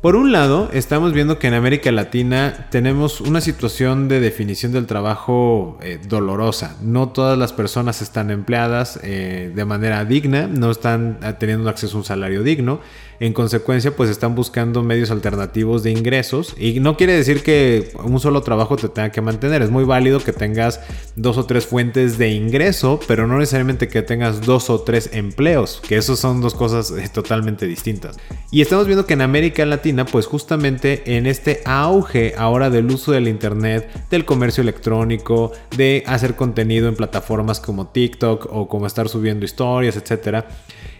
[0.00, 4.86] Por un lado, estamos viendo que en América Latina tenemos una situación de definición del
[4.86, 6.76] trabajo eh, dolorosa.
[6.80, 11.98] No todas las personas están empleadas eh, de manera digna, no están teniendo acceso a
[11.98, 12.78] un salario digno.
[13.20, 16.54] En consecuencia, pues están buscando medios alternativos de ingresos.
[16.56, 19.62] Y no quiere decir que un solo trabajo te tenga que mantener.
[19.62, 20.80] Es muy válido que tengas
[21.16, 25.82] dos o tres fuentes de ingreso, pero no necesariamente que tengas dos o tres empleos,
[25.86, 28.18] que esos son dos cosas eh, totalmente distintas.
[28.52, 33.12] Y estamos viendo que en América Latina, pues justamente en este auge ahora del uso
[33.12, 39.08] del Internet, del comercio electrónico, de hacer contenido en plataformas como TikTok o como estar
[39.08, 40.46] subiendo historias, etcétera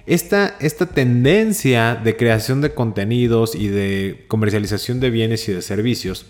[0.08, 6.26] esta, esta tendencia de creación de contenidos y de comercialización de bienes y de servicios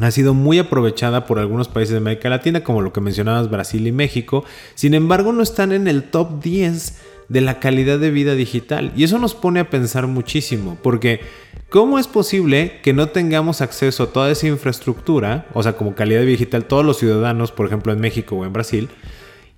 [0.00, 3.86] ha sido muy aprovechada por algunos países de América Latina, como lo que mencionabas Brasil
[3.86, 4.44] y México.
[4.74, 8.92] Sin embargo, no están en el top 10 de la calidad de vida digital.
[8.96, 11.20] Y eso nos pone a pensar muchísimo, porque
[11.68, 16.22] ¿cómo es posible que no tengamos acceso a toda esa infraestructura, o sea, como calidad
[16.22, 18.88] digital, todos los ciudadanos, por ejemplo, en México o en Brasil?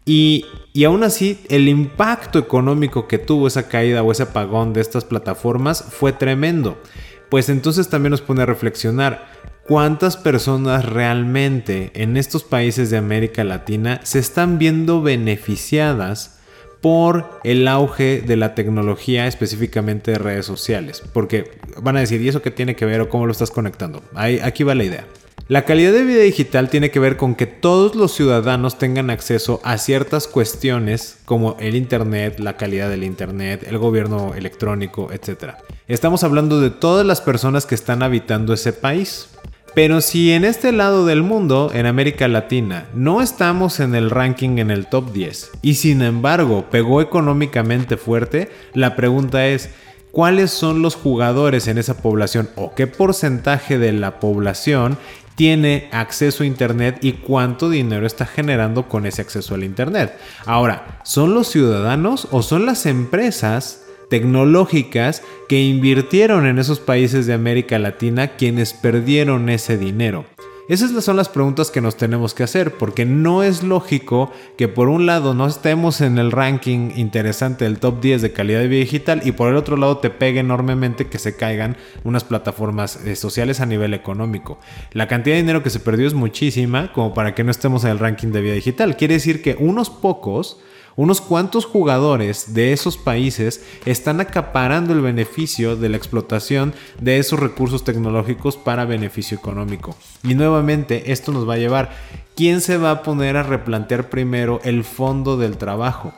[0.09, 0.47] Y,
[0.87, 5.85] aún así, el impacto económico que tuvo esa caída o ese apagón de estas plataformas
[5.91, 6.81] fue tremendo.
[7.29, 9.27] Pues entonces también nos pone a reflexionar
[9.67, 16.39] cuántas personas realmente en estos países de América Latina se están viendo beneficiadas
[16.81, 21.03] por el auge de la tecnología, específicamente de redes sociales.
[21.13, 24.05] Porque van a decir, ¿y eso qué tiene que ver o cómo lo estás conectando?
[24.15, 25.05] Ahí, aquí va la idea.
[25.49, 29.61] La calidad de vida digital tiene que ver con que todos los ciudadanos tengan acceso
[29.63, 35.55] a ciertas cuestiones como el Internet, la calidad del Internet, el gobierno electrónico, etc.
[35.87, 39.29] Estamos hablando de todas las personas que están habitando ese país.
[39.73, 44.57] Pero si en este lado del mundo, en América Latina, no estamos en el ranking
[44.59, 49.69] en el top 10 y sin embargo pegó económicamente fuerte, la pregunta es,
[50.13, 54.97] ¿cuáles son los jugadores en esa población o qué porcentaje de la población
[55.37, 60.19] tiene acceso a Internet y cuánto dinero está generando con ese acceso al Internet.
[60.47, 67.35] Ahora, ¿son los ciudadanos o son las empresas tecnológicas que invirtieron en esos países de
[67.35, 70.25] América Latina quienes perdieron ese dinero?
[70.69, 74.89] Esas son las preguntas que nos tenemos que hacer, porque no es lógico que por
[74.89, 78.81] un lado no estemos en el ranking interesante del top 10 de calidad de vida
[78.81, 83.15] digital y por el otro lado te pegue enormemente que se caigan unas plataformas eh,
[83.15, 84.59] sociales a nivel económico.
[84.91, 87.91] La cantidad de dinero que se perdió es muchísima como para que no estemos en
[87.91, 88.97] el ranking de vida digital.
[88.97, 90.59] Quiere decir que unos pocos
[90.97, 97.39] unos cuantos jugadores de esos países están acaparando el beneficio de la explotación de esos
[97.39, 99.97] recursos tecnológicos para beneficio económico.
[100.23, 101.91] Y nuevamente esto nos va a llevar,
[102.35, 106.13] ¿quién se va a poner a replantear primero el fondo del trabajo?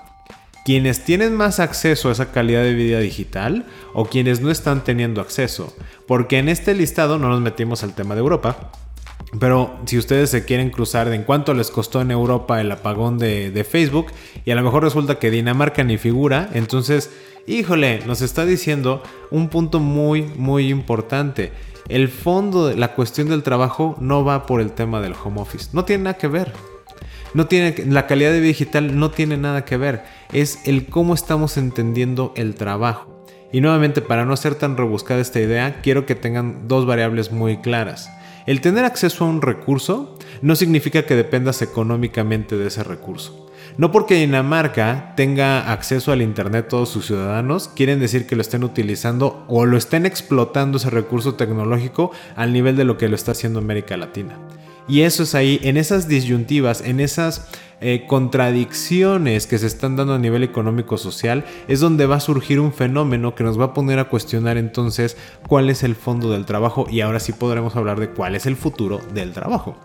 [0.64, 3.64] quienes tienen más acceso a esa calidad de vida digital
[3.94, 5.74] o quienes no están teniendo acceso.
[6.06, 8.70] Porque en este listado no nos metimos al tema de Europa,
[9.38, 13.18] pero si ustedes se quieren cruzar de en cuánto les costó en Europa el apagón
[13.18, 14.06] de, Facebook
[14.44, 17.10] y a lo mejor resulta que Dinamarca ni figura, entonces,
[17.46, 21.52] híjole, nos está diciendo un punto muy, muy importante.
[21.88, 25.70] El fondo de la cuestión del trabajo no va por el tema del home office.
[25.72, 26.52] No tiene nada que ver.
[27.34, 30.04] No tiene, la calidad de vida digital no tiene nada que ver.
[30.32, 33.24] Es el cómo estamos entendiendo el trabajo.
[33.52, 37.58] Y nuevamente, para no ser tan rebuscada esta idea, quiero que tengan dos variables muy
[37.58, 38.10] claras.
[38.48, 43.46] El tener acceso a un recurso no significa que dependas económicamente de ese recurso.
[43.76, 48.64] No porque Dinamarca tenga acceso al Internet todos sus ciudadanos, quieren decir que lo estén
[48.64, 53.32] utilizando o lo estén explotando ese recurso tecnológico al nivel de lo que lo está
[53.32, 54.38] haciendo América Latina.
[54.88, 57.46] Y eso es ahí, en esas disyuntivas, en esas
[57.80, 62.72] eh, contradicciones que se están dando a nivel económico-social, es donde va a surgir un
[62.72, 66.86] fenómeno que nos va a poner a cuestionar entonces cuál es el fondo del trabajo
[66.90, 69.76] y ahora sí podremos hablar de cuál es el futuro del trabajo.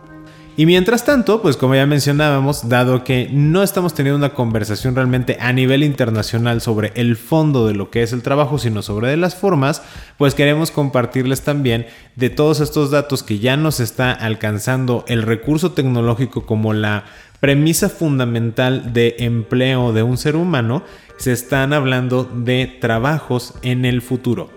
[0.56, 5.38] Y mientras tanto, pues como ya mencionábamos, dado que no estamos teniendo una conversación realmente
[5.40, 9.36] a nivel internacional sobre el fondo de lo que es el trabajo, sino sobre las
[9.36, 9.82] formas,
[10.20, 15.72] pues queremos compartirles también de todos estos datos que ya nos está alcanzando el recurso
[15.72, 17.06] tecnológico como la
[17.40, 20.84] premisa fundamental de empleo de un ser humano,
[21.18, 24.52] se están hablando de trabajos en el futuro.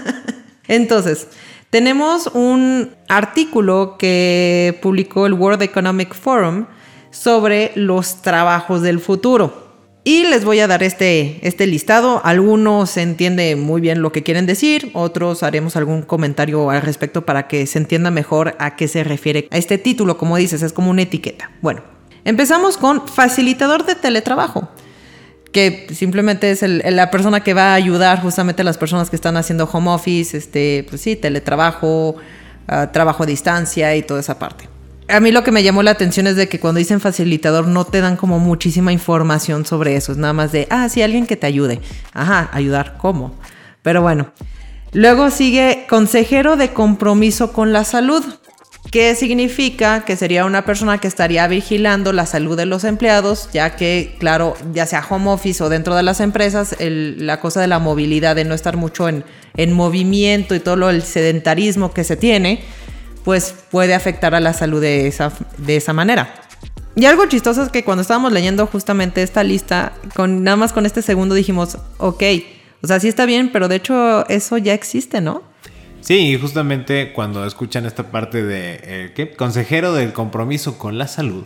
[0.68, 1.28] Entonces,
[1.70, 6.66] tenemos un artículo que publicó el World Economic Forum
[7.12, 9.66] sobre los trabajos del futuro.
[10.04, 12.22] Y les voy a dar este, este listado.
[12.24, 17.48] Algunos se muy bien lo que quieren decir, otros haremos algún comentario al respecto para
[17.48, 20.18] que se entienda mejor a qué se refiere a este título.
[20.18, 21.52] Como dices, es como una etiqueta.
[21.62, 21.82] Bueno,
[22.24, 24.70] empezamos con facilitador de teletrabajo
[25.52, 29.38] que simplemente es la persona que va a ayudar justamente a las personas que están
[29.38, 32.16] haciendo home office, este, pues sí, teletrabajo,
[32.68, 34.70] ah, trabajo a distancia y toda esa parte.
[35.10, 37.86] A mí lo que me llamó la atención es de que cuando dicen facilitador no
[37.86, 41.38] te dan como muchísima información sobre eso, es nada más de, ah, sí, alguien que
[41.38, 41.80] te ayude.
[42.14, 43.34] Ajá, ayudar, ¿cómo?
[43.84, 44.32] Pero bueno.
[44.94, 48.24] Luego sigue consejero de compromiso con la salud.
[48.92, 50.06] ¿Qué significa?
[50.06, 54.56] Que sería una persona que estaría vigilando la salud de los empleados, ya que, claro,
[54.72, 58.46] ya sea home office o dentro de las empresas, la cosa de la movilidad, de
[58.46, 59.26] no estar mucho en,
[59.58, 62.62] en movimiento y todo lo, el sedentarismo que se tiene,
[63.26, 66.34] pues puede afectar a la salud de esa, de esa manera.
[66.96, 71.02] Y algo chistoso es que cuando estábamos leyendo justamente esta lista, nada más con este
[71.02, 72.24] segundo dijimos, ok,
[72.82, 75.44] o sea, sí está bien, pero de hecho eso ya existe, ¿no?
[76.02, 79.32] Sí, justamente cuando escuchan esta parte de eh, ¿qué?
[79.32, 81.44] consejero del compromiso con la salud,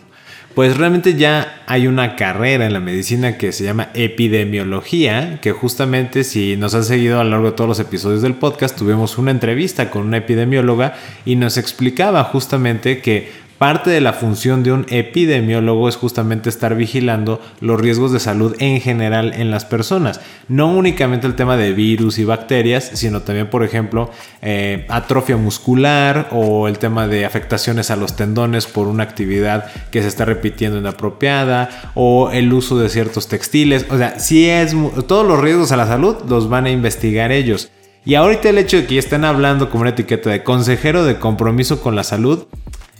[0.54, 6.24] pues realmente ya hay una carrera en la medicina que se llama epidemiología, que justamente
[6.24, 9.32] si nos han seguido a lo largo de todos los episodios del podcast, tuvimos una
[9.32, 10.96] entrevista con una epidemióloga
[11.26, 13.32] y nos explicaba justamente que
[13.62, 18.56] Parte de la función de un epidemiólogo es justamente estar vigilando los riesgos de salud
[18.58, 20.20] en general en las personas.
[20.48, 24.10] No únicamente el tema de virus y bacterias, sino también, por ejemplo,
[24.42, 30.02] eh, atrofia muscular o el tema de afectaciones a los tendones por una actividad que
[30.02, 33.86] se está repitiendo inapropiada o el uso de ciertos textiles.
[33.92, 37.70] O sea, si es todos los riesgos a la salud los van a investigar ellos.
[38.06, 41.80] Y ahorita el hecho de que estén hablando como una etiqueta de consejero de compromiso
[41.80, 42.48] con la salud,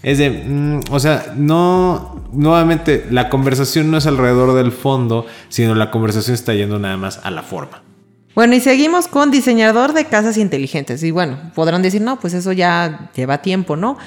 [0.04, 5.76] es de, mm, o sea, no, nuevamente, la conversación no es alrededor del fondo, sino
[5.76, 7.84] la conversación está yendo nada más a la forma.
[8.34, 11.04] Bueno, y seguimos con diseñador de casas inteligentes.
[11.04, 13.98] Y bueno, podrán decir, no, pues eso ya lleva tiempo, ¿no?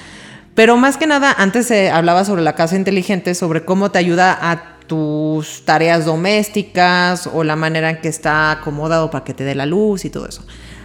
[0.54, 4.36] Pero más que nada, antes se hablaba sobre la casa inteligente, sobre cómo te ayuda
[4.40, 9.54] a tus tareas domésticas o la manera en que está acomodado para que te dé
[9.54, 10.44] la luz y todo eso.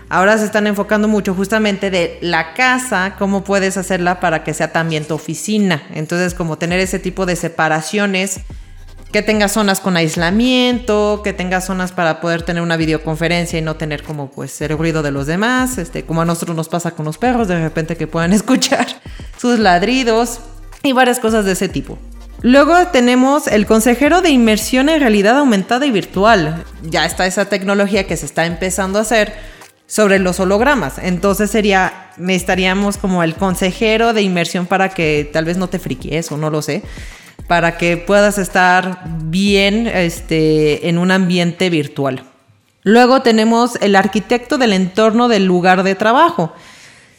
[0.10, 4.72] Ahora se están enfocando mucho justamente de la casa, cómo puedes hacerla para que sea
[4.72, 5.84] también tu oficina.
[5.94, 8.42] Entonces, como tener ese tipo de separaciones,
[9.12, 13.76] que tengas zonas con aislamiento, que tengas zonas para poder tener una videoconferencia y no
[13.76, 17.06] tener como pues el ruido de los demás, este, como a nosotros nos pasa con
[17.06, 18.88] los perros, de repente que puedan escuchar
[19.38, 20.40] sus ladridos
[20.84, 21.98] y varias cosas de ese tipo.
[22.42, 26.64] Luego tenemos el consejero de inmersión en realidad aumentada y virtual.
[26.84, 29.34] Ya está esa tecnología que se está empezando a hacer
[29.90, 31.00] sobre los hologramas.
[31.00, 36.32] Entonces sería, necesitaríamos como el consejero de inmersión para que tal vez no te friquies
[36.32, 36.84] o no lo sé,
[37.48, 42.24] para que puedas estar bien este, en un ambiente virtual.
[42.84, 46.54] Luego tenemos el arquitecto del entorno del lugar de trabajo.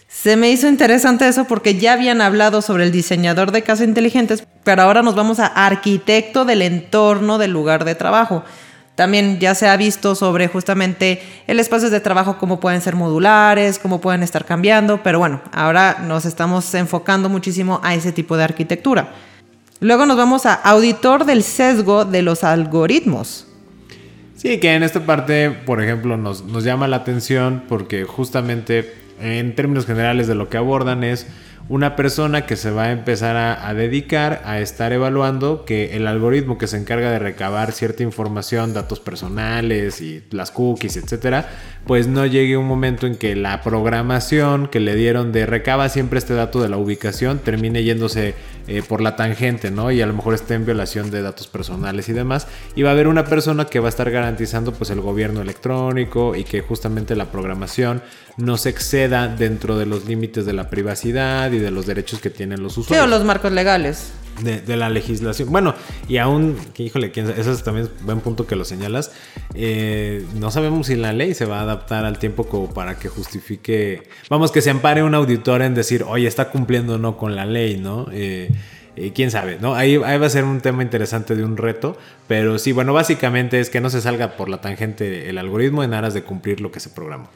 [0.06, 4.44] Se me hizo interesante eso porque ya habían hablado sobre el diseñador de casas inteligentes,
[4.62, 8.44] pero ahora nos vamos a arquitecto del entorno del lugar de trabajo.
[8.94, 13.78] También ya se ha visto sobre justamente el espacio de trabajo, cómo pueden ser modulares,
[13.78, 18.44] cómo pueden estar cambiando, pero bueno, ahora nos estamos enfocando muchísimo a ese tipo de
[18.44, 19.14] arquitectura.
[19.80, 23.46] Luego nos vamos a auditor del sesgo de los algoritmos.
[24.36, 29.54] Sí, que en esta parte, por ejemplo, nos, nos llama la atención porque justamente en
[29.54, 31.26] términos generales de lo que abordan es
[31.70, 36.58] una persona que se va a empezar a, dedicar a estar evaluando que el algoritmo
[36.58, 41.48] que se encarga de recabar cierta información, datos personales y las cookies, etcétera,
[41.86, 46.18] pues no llegue un momento en que la programación que le dieron de recaba siempre
[46.18, 48.34] este dato de la ubicación termine yéndose
[48.66, 49.92] eh, por la tangente, ¿no?
[49.92, 52.48] Y a lo mejor esté en violación de datos personales y demás.
[52.74, 56.34] Y va a haber una persona que va a estar garantizando pues el gobierno electrónico
[56.34, 58.02] y que justamente la programación
[58.40, 62.30] no se exceda dentro de los límites de la privacidad y de los derechos que
[62.30, 63.06] tienen los usuarios.
[63.06, 64.12] Sí, o los marcos legales.
[64.42, 65.50] De, la legislación.
[65.50, 65.74] Bueno,
[66.08, 69.12] y aún, que híjole, eso es también un buen punto que lo señalas.
[69.54, 73.08] Eh, no sabemos si la ley se va a adaptar al tiempo como para que
[73.08, 77.36] justifique, vamos, que se ampare un auditor en decir, oye, está cumpliendo o no con
[77.36, 78.06] la ley, ¿no?
[78.12, 78.50] Eh,
[78.96, 79.74] eh, quién sabe, ¿no?
[79.74, 83.60] Ahí, ahí, va a ser un tema interesante de un reto, pero sí, bueno, básicamente
[83.60, 86.72] es que no se salga por la tangente el algoritmo en aras de cumplir lo
[86.72, 87.28] que se programó.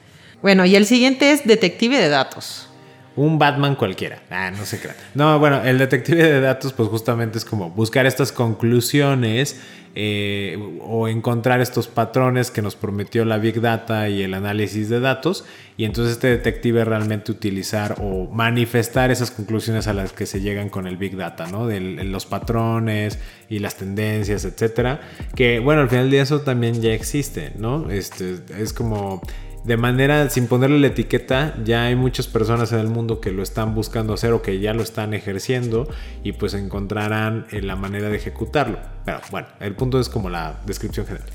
[0.45, 2.69] Bueno, y el siguiente es detective de datos.
[3.17, 4.21] Un Batman cualquiera.
[4.29, 4.95] Ah, no se crea.
[5.15, 9.59] No, bueno, el detective de datos, pues justamente es como buscar estas conclusiones
[9.95, 15.01] eh, o encontrar estos patrones que nos prometió la Big Data y el análisis de
[15.01, 15.47] datos.
[15.79, 20.69] Y entonces este detective realmente utilizar o manifestar esas conclusiones a las que se llegan
[20.69, 21.67] con el Big Data, ¿no?
[21.67, 23.19] De los patrones
[23.49, 25.01] y las tendencias, etcétera.
[25.35, 27.91] Que bueno, al final de eso también ya existe, ¿no?
[27.91, 29.23] Este, es como
[29.65, 33.43] de manera sin ponerle la etiqueta, ya hay muchas personas en el mundo que lo
[33.43, 35.89] están buscando hacer o que ya lo están ejerciendo
[36.23, 38.79] y pues encontrarán eh, la manera de ejecutarlo.
[39.07, 41.29] Pero bueno, el punto es como la descripción general.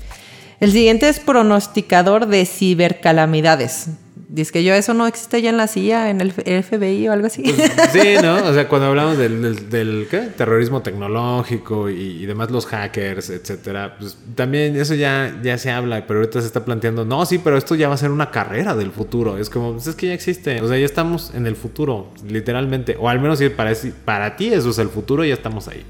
[0.60, 3.88] El siguiente es pronosticador de cibercalamidades.
[4.28, 7.26] Dice que yo eso no existe ya en la CIA, en el FBI o algo
[7.26, 7.42] así.
[7.42, 8.36] Pues, sí, ¿no?
[8.44, 10.06] O sea, cuando hablamos del,
[10.36, 16.20] terrorismo tecnológico y, demás, los hackers, etcétera, pues también eso ya, ya se habla, pero
[16.20, 18.92] ahorita se está planteando, no, sí, pero esto ya va a ser una carrera del
[18.92, 19.38] futuro.
[19.38, 20.60] Es como, pues es que ya existe.
[20.60, 22.96] O sea, ya estamos en el futuro, literalmente.
[23.00, 23.72] O al menos si para,
[24.04, 25.84] para ti eso es el futuro, ya estamos ahí.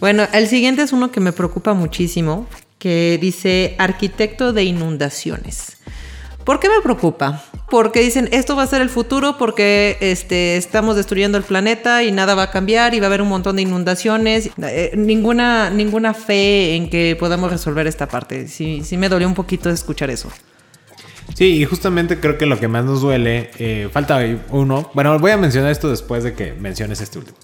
[0.00, 2.46] Bueno, el siguiente es uno que me preocupa muchísimo,
[2.84, 5.78] que dice arquitecto de inundaciones.
[6.44, 7.42] ¿Por qué me preocupa?
[7.70, 12.12] Porque dicen, esto va a ser el futuro porque este, estamos destruyendo el planeta y
[12.12, 14.50] nada va a cambiar y va a haber un montón de inundaciones.
[14.60, 18.48] Eh, ninguna, ninguna fe en que podamos resolver esta parte.
[18.48, 20.30] Sí, sí me dolió un poquito escuchar eso.
[21.32, 24.20] Sí, y justamente creo que lo que más nos duele, eh, falta
[24.50, 24.90] uno.
[24.92, 27.38] Bueno, voy a mencionar esto después de que menciones este último.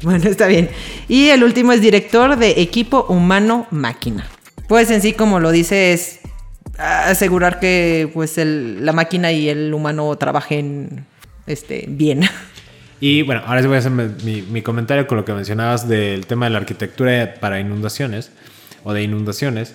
[0.00, 0.70] Bueno, está bien.
[1.08, 4.26] Y el último es director de equipo humano-máquina.
[4.68, 6.20] Pues en sí, como lo dice, es
[6.78, 11.06] asegurar que pues la máquina y el humano trabajen
[11.46, 12.22] este, bien.
[13.00, 16.26] Y bueno, ahora sí voy a hacer mi, mi comentario con lo que mencionabas del
[16.26, 18.32] tema de la arquitectura para inundaciones
[18.82, 19.74] o de inundaciones.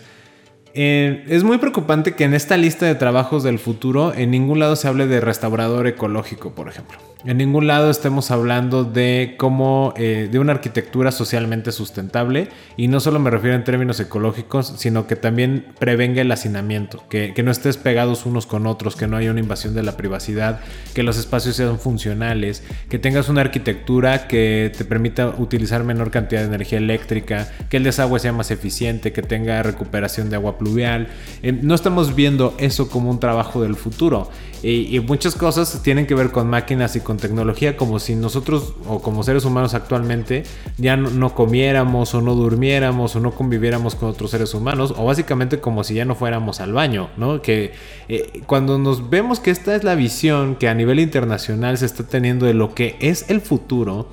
[0.73, 4.75] Eh, es muy preocupante que en esta lista de trabajos del futuro en ningún lado
[4.75, 6.97] se hable de restaurador ecológico, por ejemplo.
[7.26, 12.49] En ningún lado estemos hablando de cómo, eh, de una arquitectura socialmente sustentable.
[12.76, 17.34] Y no solo me refiero en términos ecológicos, sino que también prevenga el hacinamiento, que,
[17.34, 20.59] que no estés pegados unos con otros, que no haya una invasión de la privacidad,
[20.93, 26.41] que los espacios sean funcionales, que tengas una arquitectura que te permita utilizar menor cantidad
[26.41, 31.07] de energía eléctrica, que el desagüe sea más eficiente, que tenga recuperación de agua pluvial.
[31.41, 34.30] Eh, no estamos viendo eso como un trabajo del futuro.
[34.61, 38.74] Y, y muchas cosas tienen que ver con máquinas y con tecnología, como si nosotros
[38.88, 40.43] o como seres humanos actualmente
[40.78, 45.05] ya no, no comiéramos o no durmiéramos o no conviviéramos con otros seres humanos, o
[45.05, 47.41] básicamente como si ya no fuéramos al baño, ¿no?
[47.41, 47.74] Que
[48.09, 52.03] eh, cuando nos vemos que esta es la visión que a nivel internacional se está
[52.03, 54.07] teniendo de lo que es el futuro,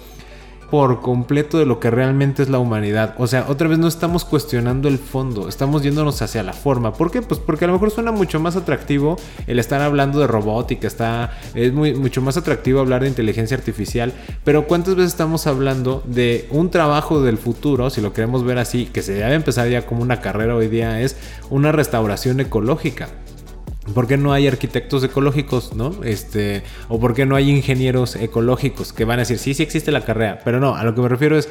[0.70, 3.14] por completo de lo que realmente es la humanidad.
[3.18, 6.92] O sea, otra vez no estamos cuestionando el fondo, estamos yéndonos hacia la forma.
[6.92, 7.22] ¿Por qué?
[7.22, 9.16] Pues porque a lo mejor suena mucho más atractivo
[9.46, 14.12] el estar hablando de robótica, está, es mucho más atractivo hablar de inteligencia artificial,
[14.44, 18.86] pero ¿cuántas veces estamos hablando de un trabajo del futuro, si lo queremos ver así,
[18.86, 21.16] que se debe empezar ya como una carrera hoy día, es
[21.50, 23.08] una restauración ecológica?
[23.94, 26.04] ¿Por qué no hay arquitectos ecológicos, no?
[26.04, 29.90] Este, o por qué no hay ingenieros ecológicos que van a decir, sí, sí existe
[29.90, 31.48] la carrera, pero no, a lo que me refiero es,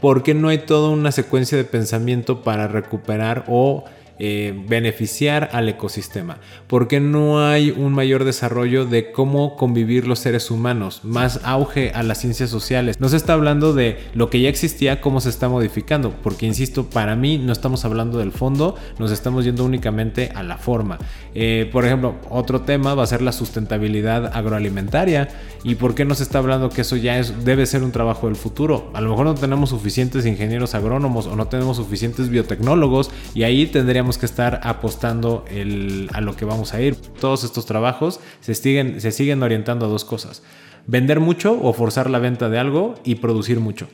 [0.00, 3.84] ¿por qué no hay toda una secuencia de pensamiento para recuperar o
[4.18, 6.38] eh, beneficiar al ecosistema?
[6.66, 11.00] ¿Por qué no hay un mayor desarrollo de cómo convivir los seres humanos?
[11.02, 13.00] Más auge a las ciencias sociales.
[13.00, 16.88] No se está hablando de lo que ya existía, cómo se está modificando, porque insisto,
[16.88, 20.98] para mí no estamos hablando del fondo, nos estamos yendo únicamente a la forma.
[21.34, 25.28] Eh, por ejemplo, otro tema va a ser la sustentabilidad agroalimentaria.
[25.64, 28.26] ¿Y por qué no se está hablando que eso ya es, debe ser un trabajo
[28.26, 28.90] del futuro?
[28.92, 33.66] A lo mejor no tenemos suficientes ingenieros agrónomos o no tenemos suficientes biotecnólogos y ahí
[33.66, 36.96] tendríamos que estar apostando el- a lo que vamos a ir.
[36.96, 40.42] Todos estos trabajos se siguen, se siguen orientando a dos cosas.
[40.86, 43.88] Vender mucho o forzar la venta de algo y producir mucho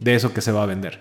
[0.00, 1.00] de eso que se va a vender.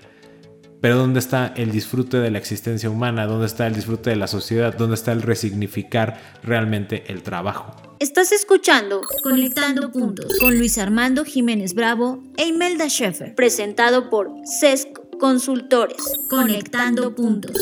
[0.81, 3.25] Pero ¿dónde está el disfrute de la existencia humana?
[3.25, 4.75] ¿Dónde está el disfrute de la sociedad?
[4.77, 7.75] ¿Dónde está el resignificar realmente el trabajo?
[7.99, 14.29] Estás escuchando Conectando Puntos con Luis Armando Jiménez Bravo e Imelda Schaeffer, presentado por
[14.59, 15.97] CESC Consultores.
[16.29, 17.53] Conectando Puntos.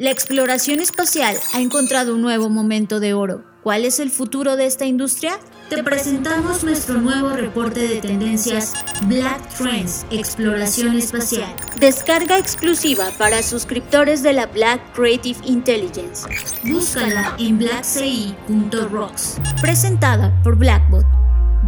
[0.00, 3.44] La exploración espacial ha encontrado un nuevo momento de oro.
[3.62, 5.38] ¿Cuál es el futuro de esta industria?
[5.68, 8.72] Te presentamos nuestro nuevo reporte de tendencias
[9.02, 11.54] Black Trends Exploración Espacial.
[11.78, 16.26] Descarga exclusiva para suscriptores de la Black Creative Intelligence.
[16.64, 19.36] Búscala en blackci.rocks.
[19.60, 21.04] Presentada por Blackbot.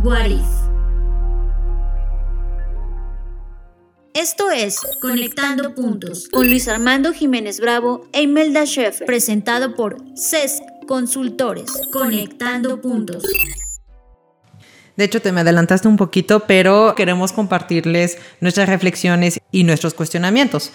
[0.02, 0.71] What If.
[4.14, 10.62] Esto es Conectando Puntos con Luis Armando Jiménez Bravo e Imelda Schaeffer, presentado por CESC
[10.86, 11.72] Consultores.
[11.90, 13.24] Conectando Puntos.
[14.98, 20.72] De hecho, te me adelantaste un poquito, pero queremos compartirles nuestras reflexiones y nuestros cuestionamientos.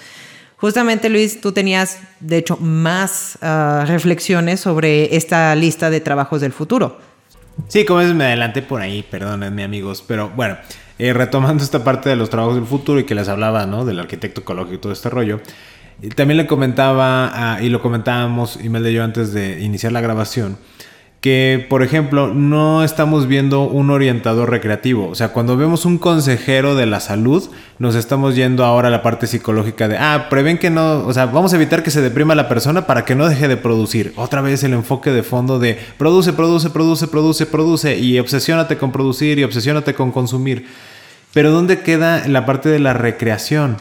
[0.55, 6.53] Justamente, Luis, tú tenías, de hecho, más ah, reflexiones sobre esta lista de trabajos del
[6.53, 6.97] futuro.
[7.67, 10.57] Sí, como es, me adelanté por ahí, perdónenme amigos, pero bueno,
[10.99, 13.85] eh, retomando esta parte de los trabajos del futuro y que les hablaba, ¿no?
[13.85, 15.39] Del arquitecto ecológico y todo este rollo.
[16.01, 20.57] Y también le comentaba, y lo comentábamos, Imelda y yo antes de iniciar la grabación,
[21.21, 25.09] que, por ejemplo, no estamos viendo un orientador recreativo.
[25.09, 27.43] O sea, cuando vemos un consejero de la salud,
[27.79, 31.25] nos estamos yendo ahora a la parte psicológica de, ah, prevén que no, o sea,
[31.25, 34.13] vamos a evitar que se deprima la persona para que no deje de producir.
[34.15, 38.91] Otra vez el enfoque de fondo de produce, produce, produce, produce, produce y obsesiónate con
[38.91, 40.67] producir y obsesiónate con consumir.
[41.33, 43.77] Pero ¿dónde queda la parte de la recreación?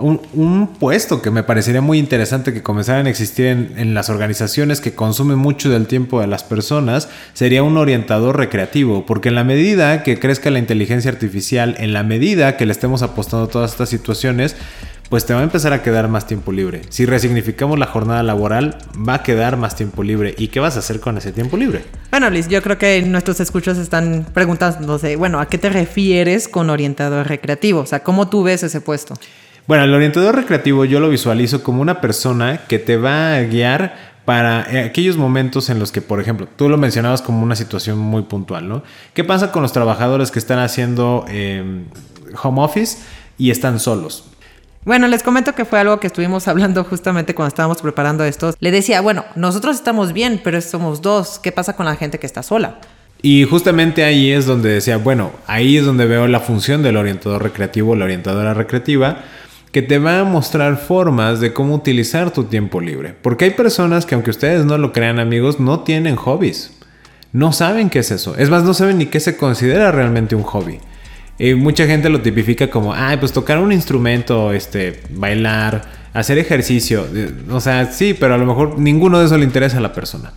[0.00, 4.94] Un, puesto que me parecería muy interesante que comenzaran a existir en, las organizaciones que
[4.94, 10.02] consumen mucho del tiempo de las personas sería un orientador recreativo, porque en la medida
[10.02, 13.88] que crezca la inteligencia artificial, en la medida que le estemos apostando a todas estas
[13.88, 14.56] situaciones,
[15.08, 16.82] pues te va a empezar a quedar más tiempo libre.
[16.90, 18.76] Si resignificamos la jornada laboral,
[19.08, 20.34] va a quedar más tiempo libre.
[20.36, 21.84] ¿Y qué vas a hacer con ese tiempo libre?
[22.10, 26.68] Bueno, Liz, yo creo que nuestros escuchos están preguntándose, bueno, ¿a qué te refieres con
[26.68, 27.80] orientador recreativo?
[27.80, 29.14] O sea, ¿cómo tú ves ese puesto?
[29.68, 34.18] Bueno, el orientador recreativo yo lo visualizo como una persona que te va a guiar
[34.24, 38.22] para aquellos momentos en los que, por ejemplo, tú lo mencionabas como una situación muy
[38.22, 38.82] puntual, ¿no?
[39.14, 41.84] ¿Qué pasa con los trabajadores que están haciendo, eh,
[42.42, 42.98] home office
[43.36, 44.24] y están solos.
[44.84, 48.54] Bueno, les comento que fue algo que estuvimos hablando justamente cuando estábamos preparando esto.
[48.60, 51.38] Le decía, bueno, nosotros estamos bien, pero somos dos.
[51.38, 52.78] ¿Qué pasa con la gente que está sola?
[53.20, 57.42] Y justamente ahí es donde decía, bueno, ahí es donde veo la función del orientador
[57.42, 59.24] recreativo, la orientadora recreativa,
[59.72, 63.14] que te va a mostrar formas de cómo utilizar tu tiempo libre.
[63.20, 66.78] Porque hay personas que aunque ustedes no lo crean amigos, no tienen hobbies.
[67.32, 68.36] No saben qué es eso.
[68.36, 70.80] Es más, no saben ni qué se considera realmente un hobby.
[71.38, 77.06] Y mucha gente lo tipifica como, ay, pues tocar un instrumento, este, bailar, hacer ejercicio.
[77.50, 80.32] O sea, sí, pero a lo mejor ninguno de eso le interesa a la persona.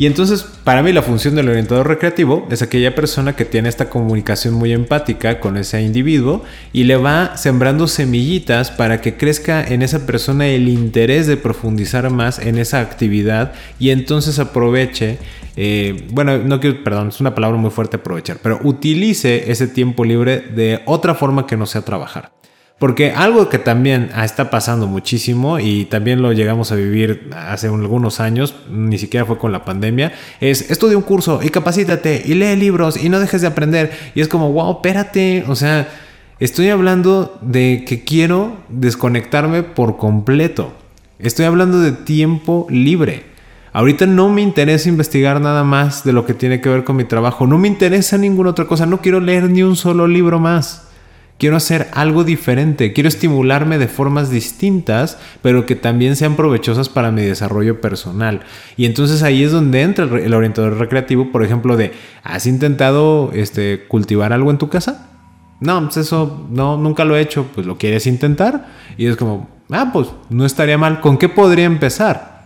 [0.00, 3.90] Y entonces, para mí, la función del orientador recreativo es aquella persona que tiene esta
[3.90, 6.42] comunicación muy empática con ese individuo
[6.72, 12.08] y le va sembrando semillitas para que crezca en esa persona el interés de profundizar
[12.08, 15.18] más en esa actividad y entonces aproveche,
[15.56, 20.06] eh, bueno, no quiero, perdón, es una palabra muy fuerte aprovechar, pero utilice ese tiempo
[20.06, 22.39] libre de otra forma que no sea trabajar.
[22.80, 28.20] Porque algo que también está pasando muchísimo y también lo llegamos a vivir hace algunos
[28.20, 32.56] años, ni siquiera fue con la pandemia, es estudia un curso y capacítate y lee
[32.56, 33.92] libros y no dejes de aprender.
[34.14, 35.90] Y es como, wow, espérate, o sea,
[36.38, 40.72] estoy hablando de que quiero desconectarme por completo.
[41.18, 43.24] Estoy hablando de tiempo libre.
[43.74, 47.04] Ahorita no me interesa investigar nada más de lo que tiene que ver con mi
[47.04, 47.46] trabajo.
[47.46, 48.86] No me interesa ninguna otra cosa.
[48.86, 50.89] No quiero leer ni un solo libro más.
[51.40, 57.10] Quiero hacer algo diferente, quiero estimularme de formas distintas, pero que también sean provechosas para
[57.10, 58.42] mi desarrollo personal.
[58.76, 63.86] Y entonces ahí es donde entra el orientador recreativo, por ejemplo, de, ¿has intentado este,
[63.88, 65.08] cultivar algo en tu casa?
[65.60, 68.66] No, pues eso no, nunca lo he hecho, pues lo quieres intentar.
[68.98, 71.00] Y es como, ah, pues no estaría mal.
[71.00, 72.39] ¿Con qué podría empezar?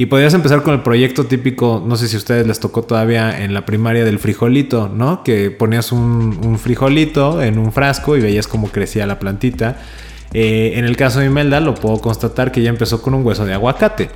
[0.00, 3.44] Y podrías empezar con el proyecto típico, no sé si a ustedes les tocó todavía
[3.44, 5.22] en la primaria del frijolito, ¿no?
[5.22, 9.76] Que ponías un, frijolito en un frasco y veías cómo crecía la plantita.
[10.32, 13.44] Eh, en el caso de Imelda lo puedo constatar que ya empezó con un hueso
[13.44, 14.08] de aguacate.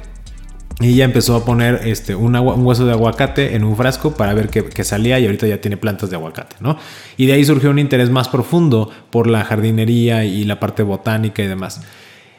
[0.80, 4.48] Y ya empezó a poner este, un, hueso de aguacate en un frasco para ver
[4.48, 6.78] qué, salía y ahorita ya tiene plantas de aguacate, ¿no?
[7.18, 11.42] Y de ahí surgió un interés más profundo por la jardinería y la parte botánica
[11.42, 11.82] y demás.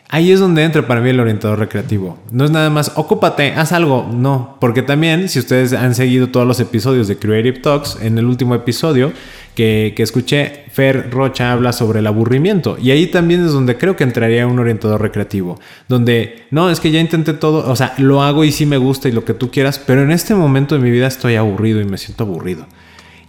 [0.08, 2.20] Ahí es donde entra para mí el orientador recreativo.
[2.32, 4.08] No es nada más, ocúpate, haz algo.
[4.14, 8.26] No, porque también, si ustedes han seguido todos los episodios de Creative Talks, en el
[8.26, 9.12] último episodio
[9.56, 12.78] que, escuché, Fer Rocha habla sobre el aburrimiento.
[12.80, 15.60] Y ahí también es donde creo que entraría un orientador recreativo.
[15.88, 19.10] Donde, no, es que ya intenté todo, o sea, lo hago y sí me gusta
[19.10, 21.86] y lo que tú quieras, pero en este momento de mi vida estoy aburrido y
[21.86, 22.68] me siento aburrido.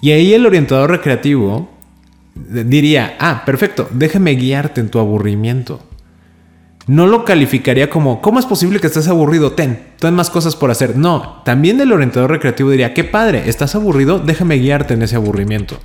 [0.02, 1.70] Y ahí el orientador recreativo
[2.34, 5.80] diría, ah, perfecto, déjame guiarte en tu aburrimiento
[6.86, 9.52] no lo calificaría como, ¿cómo es posible que estés aburrido?
[9.52, 10.96] Ten, ten más cosas por hacer.
[10.96, 15.78] No, también el orientador recreativo diría, qué padre, estás aburrido, déjame guiarte en ese aburrimiento.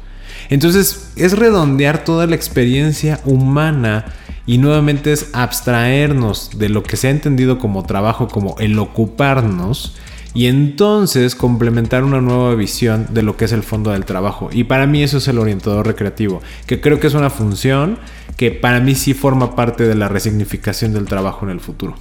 [0.50, 4.06] Entonces es redondear toda la experiencia humana
[4.46, 9.96] y nuevamente es abstraernos de lo que se ha entendido como trabajo, como el ocuparnos
[10.34, 14.50] y entonces complementar una nueva visión de lo que es el fondo del trabajo.
[14.52, 18.00] Y para mí eso es el orientador recreativo, que creo que es una función
[18.38, 21.96] que para mí sí forma parte de la resignificación del trabajo en el futuro.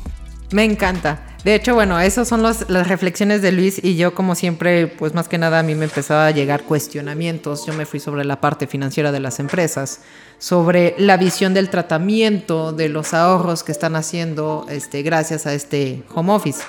[0.52, 1.26] Me encanta.
[1.44, 5.28] De hecho, bueno, esas son las reflexiones de Luis y yo como siempre, pues más
[5.28, 7.66] que nada a mí me empezaba a llegar cuestionamientos.
[7.66, 10.00] Yo me fui sobre la parte financiera de las empresas,
[10.38, 16.02] sobre la visión del tratamiento, de los ahorros que están haciendo este, gracias a este
[16.14, 16.62] home office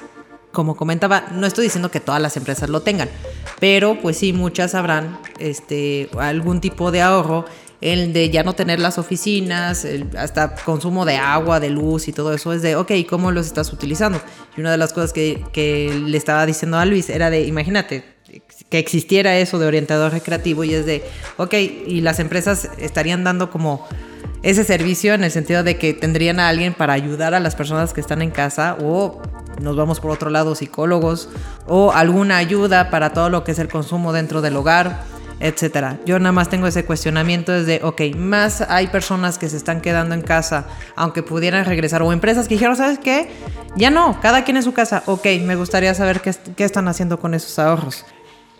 [0.51, 3.09] como comentaba, no estoy diciendo que todas las empresas lo tengan,
[3.59, 7.45] pero pues sí, muchas habrán este, algún tipo de ahorro,
[7.79, 9.87] el de ya no tener las oficinas,
[10.17, 13.73] hasta consumo de agua, de luz y todo eso, es de, ok, ¿cómo los estás
[13.73, 14.21] utilizando?
[14.55, 18.03] Y una de las cosas que, que le estaba diciendo a Luis era de, imagínate,
[18.69, 21.03] que existiera eso de orientador recreativo y es de,
[21.37, 23.85] ok, y las empresas estarían dando como
[24.43, 27.93] ese servicio en el sentido de que tendrían a alguien para ayudar a las personas
[27.93, 29.21] que están en casa o
[29.59, 31.29] nos vamos por otro lado psicólogos
[31.67, 35.03] o alguna ayuda para todo lo que es el consumo dentro del hogar,
[35.39, 35.97] etcétera.
[36.05, 40.15] Yo nada más tengo ese cuestionamiento desde, ok, más hay personas que se están quedando
[40.15, 43.29] en casa aunque pudieran regresar o empresas que dijeron, ¿sabes qué?
[43.75, 45.03] Ya no, cada quien en su casa.
[45.05, 48.05] Ok, me gustaría saber qué, qué están haciendo con esos ahorros.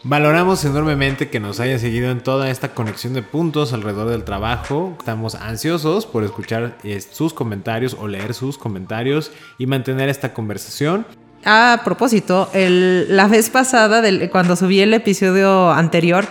[0.03, 4.95] Valoramos enormemente que nos haya seguido en toda esta conexión de puntos alrededor del trabajo.
[4.97, 11.05] Estamos ansiosos por escuchar eh, sus comentarios o leer sus comentarios y mantener esta conversación.
[11.45, 16.25] A propósito, la vez pasada, cuando subí el episodio anterior,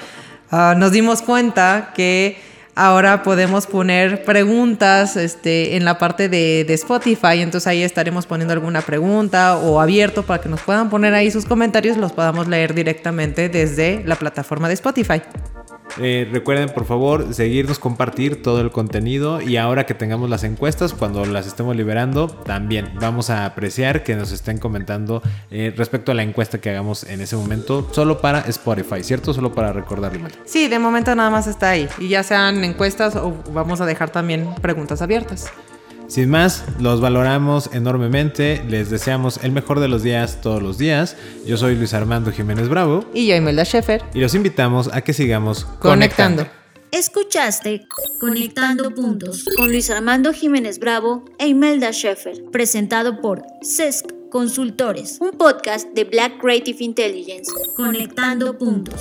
[0.50, 2.40] ah, nos dimos cuenta que
[2.80, 7.40] ahora podemos poner preguntas este, en la parte de, de, Spotify.
[7.40, 11.44] Entonces ahí estaremos poniendo alguna pregunta o abierto para que nos puedan poner ahí sus
[11.44, 15.20] comentarios, los podamos leer directamente desde la plataforma de Spotify.
[15.98, 20.94] Eh, recuerden por favor seguirnos, compartir todo el contenido y ahora que tengamos las encuestas,
[20.94, 26.14] cuando las estemos liberando, también vamos a apreciar que nos estén comentando eh, respecto a
[26.14, 29.34] la encuesta que hagamos en ese momento, solo para Spotify, ¿cierto?
[29.34, 30.20] Solo para recordarle.
[30.44, 31.88] Sí, de momento nada más está ahí.
[31.98, 35.50] Y ya sean encuestas o vamos a dejar también preguntas abiertas.
[36.10, 41.16] Sin más, los valoramos enormemente, les deseamos el mejor de los días todos los días.
[41.46, 43.04] Yo soy Luis Armando Jiménez Bravo.
[43.14, 44.02] Y yo, Imelda Schaefer.
[44.12, 46.48] Y los invitamos a que sigamos conectando.
[46.90, 47.86] Escuchaste
[48.18, 55.30] Conectando Puntos con Luis Armando Jiménez Bravo e Imelda Schaefer, presentado por CESC Consultores, un
[55.30, 57.52] podcast de Black Creative Intelligence.
[57.76, 59.00] Conectando Puntos.